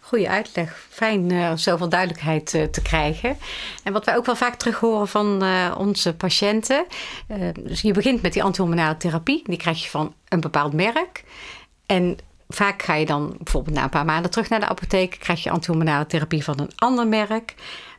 goede 0.00 0.28
uitleg. 0.28 0.86
Fijn 0.90 1.32
uh, 1.32 1.52
zoveel 1.54 1.88
duidelijkheid 1.88 2.54
uh, 2.54 2.64
te 2.64 2.82
krijgen. 2.82 3.36
En 3.82 3.92
wat 3.92 4.04
wij 4.04 4.16
ook 4.16 4.26
wel 4.26 4.36
vaak 4.36 4.54
terug 4.54 4.78
horen 4.78 5.08
van 5.08 5.44
uh, 5.44 5.74
onze 5.78 6.14
patiënten. 6.14 6.86
dus 7.60 7.80
je 7.80 7.92
begint 7.92 8.22
met 8.22 8.32
die 8.32 8.42
antihormonale 8.42 8.96
therapie. 8.96 9.42
Die 9.44 9.58
krijg 9.58 9.82
je 9.82 9.90
van 9.90 10.14
een 10.28 10.40
bepaald 10.40 10.72
merk. 10.72 11.24
En 11.86 12.18
vaak 12.48 12.82
ga 12.82 12.94
je 12.94 13.06
dan 13.06 13.34
bijvoorbeeld 13.38 13.76
na 13.76 13.82
een 13.82 13.90
paar 13.90 14.04
maanden 14.04 14.30
terug 14.30 14.48
naar 14.48 14.60
de 14.60 14.68
apotheek. 14.68 15.16
Krijg 15.18 15.42
je 15.42 15.50
antihormonale 15.50 16.06
therapie 16.06 16.44
van 16.44 16.60
een 16.60 16.72
ander 16.76 17.06
merk. 17.06 17.54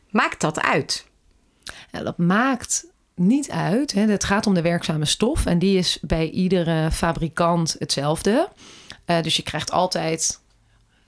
Maakt 0.10 0.42
dat 0.42 0.62
uit? 0.62 1.08
Ja, 1.92 2.04
dat 2.04 2.18
maakt 2.18 2.86
niet 3.20 3.52
uit. 3.52 3.92
Hè. 3.92 4.02
Het 4.02 4.24
gaat 4.24 4.48
om 4.48 4.54
de 4.54 4.62
werkzame 4.62 5.06
stof. 5.06 5.46
En 5.46 5.60
die 5.60 5.78
is 5.78 5.98
bij 6.02 6.30
iedere 6.30 6.92
fabrikant 6.92 7.76
hetzelfde. 7.80 8.50
dus 9.06 9.36
je 9.36 9.44
krijgt 9.44 9.72
altijd 9.72 10.40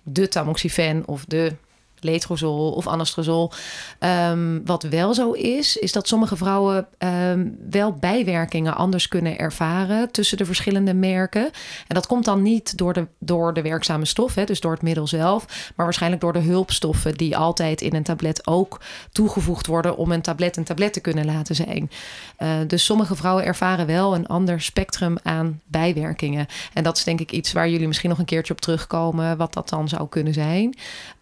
de 0.03 0.27
tamoxifen 0.27 1.03
of 1.05 1.25
de 1.25 1.55
letrozol 2.03 2.71
of 2.71 2.87
anastrozol. 2.87 3.51
Um, 3.99 4.61
wat 4.65 4.83
wel 4.83 5.13
zo 5.13 5.31
is, 5.31 5.77
is 5.77 5.91
dat 5.91 6.07
sommige 6.07 6.35
vrouwen 6.35 6.87
um, 6.97 7.57
wel 7.69 7.93
bijwerkingen 7.93 8.75
anders 8.75 9.07
kunnen 9.07 9.37
ervaren 9.37 10.11
tussen 10.11 10.37
de 10.37 10.45
verschillende 10.45 10.93
merken. 10.93 11.43
En 11.87 11.95
dat 11.95 12.07
komt 12.07 12.25
dan 12.25 12.41
niet 12.41 12.77
door 12.77 12.93
de, 12.93 13.07
door 13.19 13.53
de 13.53 13.61
werkzame 13.61 14.05
stof, 14.05 14.35
hè, 14.35 14.43
dus 14.43 14.59
door 14.59 14.71
het 14.71 14.81
middel 14.81 15.07
zelf, 15.07 15.45
maar 15.75 15.85
waarschijnlijk 15.85 16.21
door 16.21 16.33
de 16.33 16.39
hulpstoffen 16.39 17.13
die 17.13 17.37
altijd 17.37 17.81
in 17.81 17.95
een 17.95 18.03
tablet 18.03 18.47
ook 18.47 18.81
toegevoegd 19.11 19.67
worden 19.67 19.97
om 19.97 20.11
een 20.11 20.21
tablet 20.21 20.57
een 20.57 20.63
tablet 20.63 20.93
te 20.93 20.99
kunnen 20.99 21.25
laten 21.25 21.55
zijn. 21.55 21.91
Uh, 22.39 22.49
dus 22.67 22.85
sommige 22.85 23.15
vrouwen 23.15 23.45
ervaren 23.45 23.85
wel 23.85 24.15
een 24.15 24.27
ander 24.27 24.61
spectrum 24.61 25.17
aan 25.23 25.61
bijwerkingen. 25.65 26.47
En 26.73 26.83
dat 26.83 26.97
is 26.97 27.03
denk 27.03 27.19
ik 27.19 27.31
iets 27.31 27.51
waar 27.51 27.69
jullie 27.69 27.87
misschien 27.87 28.09
nog 28.09 28.19
een 28.19 28.25
keertje 28.25 28.53
op 28.53 28.61
terugkomen, 28.61 29.37
wat 29.37 29.53
dat 29.53 29.69
dan 29.69 29.89
zou 29.89 30.07
kunnen 30.09 30.33
zijn. 30.33 30.75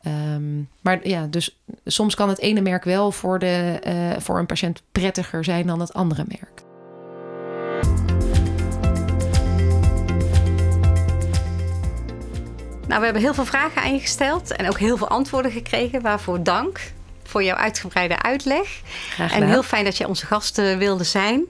Um, 0.08 0.70
maar 0.82 1.08
ja, 1.08 1.28
dus 1.28 1.60
soms 1.86 2.16
kan 2.16 2.30
het 2.30 2.40
ene 2.40 2.62
merk 2.62 2.84
wel 2.84 3.12
voor, 3.12 3.40
de, 3.40 3.82
uh, 3.88 4.22
voor 4.22 4.40
een 4.40 4.46
patiënt 4.46 4.82
prettiger 4.92 5.44
zijn 5.44 5.68
dan 5.68 5.80
het 5.80 5.94
andere 5.94 6.24
merk. 6.28 6.64
Nou, 12.88 13.00
we 13.00 13.06
hebben 13.06 13.24
heel 13.24 13.34
veel 13.34 13.46
vragen 13.46 13.82
aan 13.82 13.94
je 13.94 14.00
gesteld 14.00 14.56
en 14.56 14.68
ook 14.68 14.80
heel 14.80 14.98
veel 14.98 15.08
antwoorden 15.08 15.52
gekregen. 15.52 16.02
Waarvoor 16.02 16.44
dank 16.44 16.92
voor 17.24 17.44
jouw 17.44 17.56
uitgebreide 17.56 18.22
uitleg. 18.22 18.82
En 19.18 19.48
heel 19.48 19.64
fijn 19.64 19.84
dat 19.84 19.98
je 19.98 20.08
onze 20.08 20.26
gasten 20.26 20.78
wilde 20.78 21.04
zijn. 21.04 21.46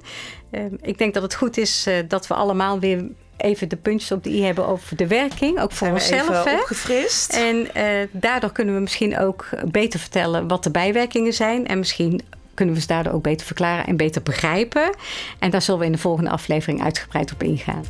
Uh, 0.52 0.62
ik 0.82 0.98
denk 0.98 1.14
dat 1.14 1.24
het 1.24 1.36
goed 1.36 1.58
is 1.58 1.88
uh, 1.88 1.96
dat 2.08 2.28
we 2.28 2.34
allemaal 2.34 2.80
weer 2.80 3.06
even 3.42 3.70
de 3.70 3.76
puntjes 3.76 4.12
op 4.12 4.24
de 4.24 4.30
i 4.30 4.44
hebben 4.44 4.68
over 4.68 4.96
de 4.96 5.08
werking. 5.08 5.60
Ook 5.60 5.72
voor 5.72 6.00
Zijn 6.00 6.22
onszelf. 6.22 6.54
Opgefrist. 6.60 7.34
En 7.34 7.56
uh, 7.78 7.84
daardoor 8.12 8.52
kunnen 8.52 8.76
we 8.76 8.82
misschien 8.82 9.20
ook 9.20 9.50
beter 9.66 10.00
vertellen 10.00 10.48
wat 10.48 10.64
de 10.64 10.72
bijwerkingen 10.72 11.34
zijn. 11.34 11.68
En 11.68 11.78
misschien 11.78 12.22
kunnen 12.54 12.76
we 12.76 12.82
ze 12.82 12.88
daardoor 12.88 13.14
ook 13.14 13.24
beter 13.24 13.46
verklaren 13.46 13.86
en 13.86 13.98
beter 13.98 14.24
begrijpen. 14.24 14.96
En 15.40 15.50
daar 15.50 15.62
zullen 15.62 15.80
we 15.80 15.86
in 15.86 15.92
de 15.92 15.98
volgende 15.98 16.30
aflevering 16.30 16.84
uitgebreid 16.84 17.32
op 17.32 17.44
ingaan. 17.44 17.84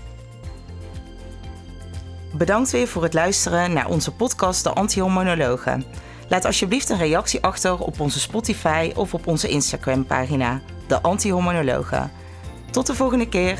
Bedankt 2.33 2.71
weer 2.71 2.87
voor 2.87 3.03
het 3.03 3.13
luisteren 3.13 3.73
naar 3.73 3.89
onze 3.89 4.11
podcast 4.11 4.63
De 4.63 4.69
Antihormonologen. 4.69 5.83
Laat 6.27 6.45
alsjeblieft 6.45 6.89
een 6.89 6.97
reactie 6.97 7.41
achter 7.41 7.79
op 7.79 7.99
onze 7.99 8.19
Spotify 8.19 8.91
of 8.95 9.13
op 9.13 9.27
onze 9.27 9.47
Instagram 9.47 10.05
pagina, 10.05 10.61
De 10.87 11.01
Antihormonologen. 11.01 12.11
Tot 12.71 12.87
de 12.87 12.95
volgende 12.95 13.29
keer. 13.29 13.59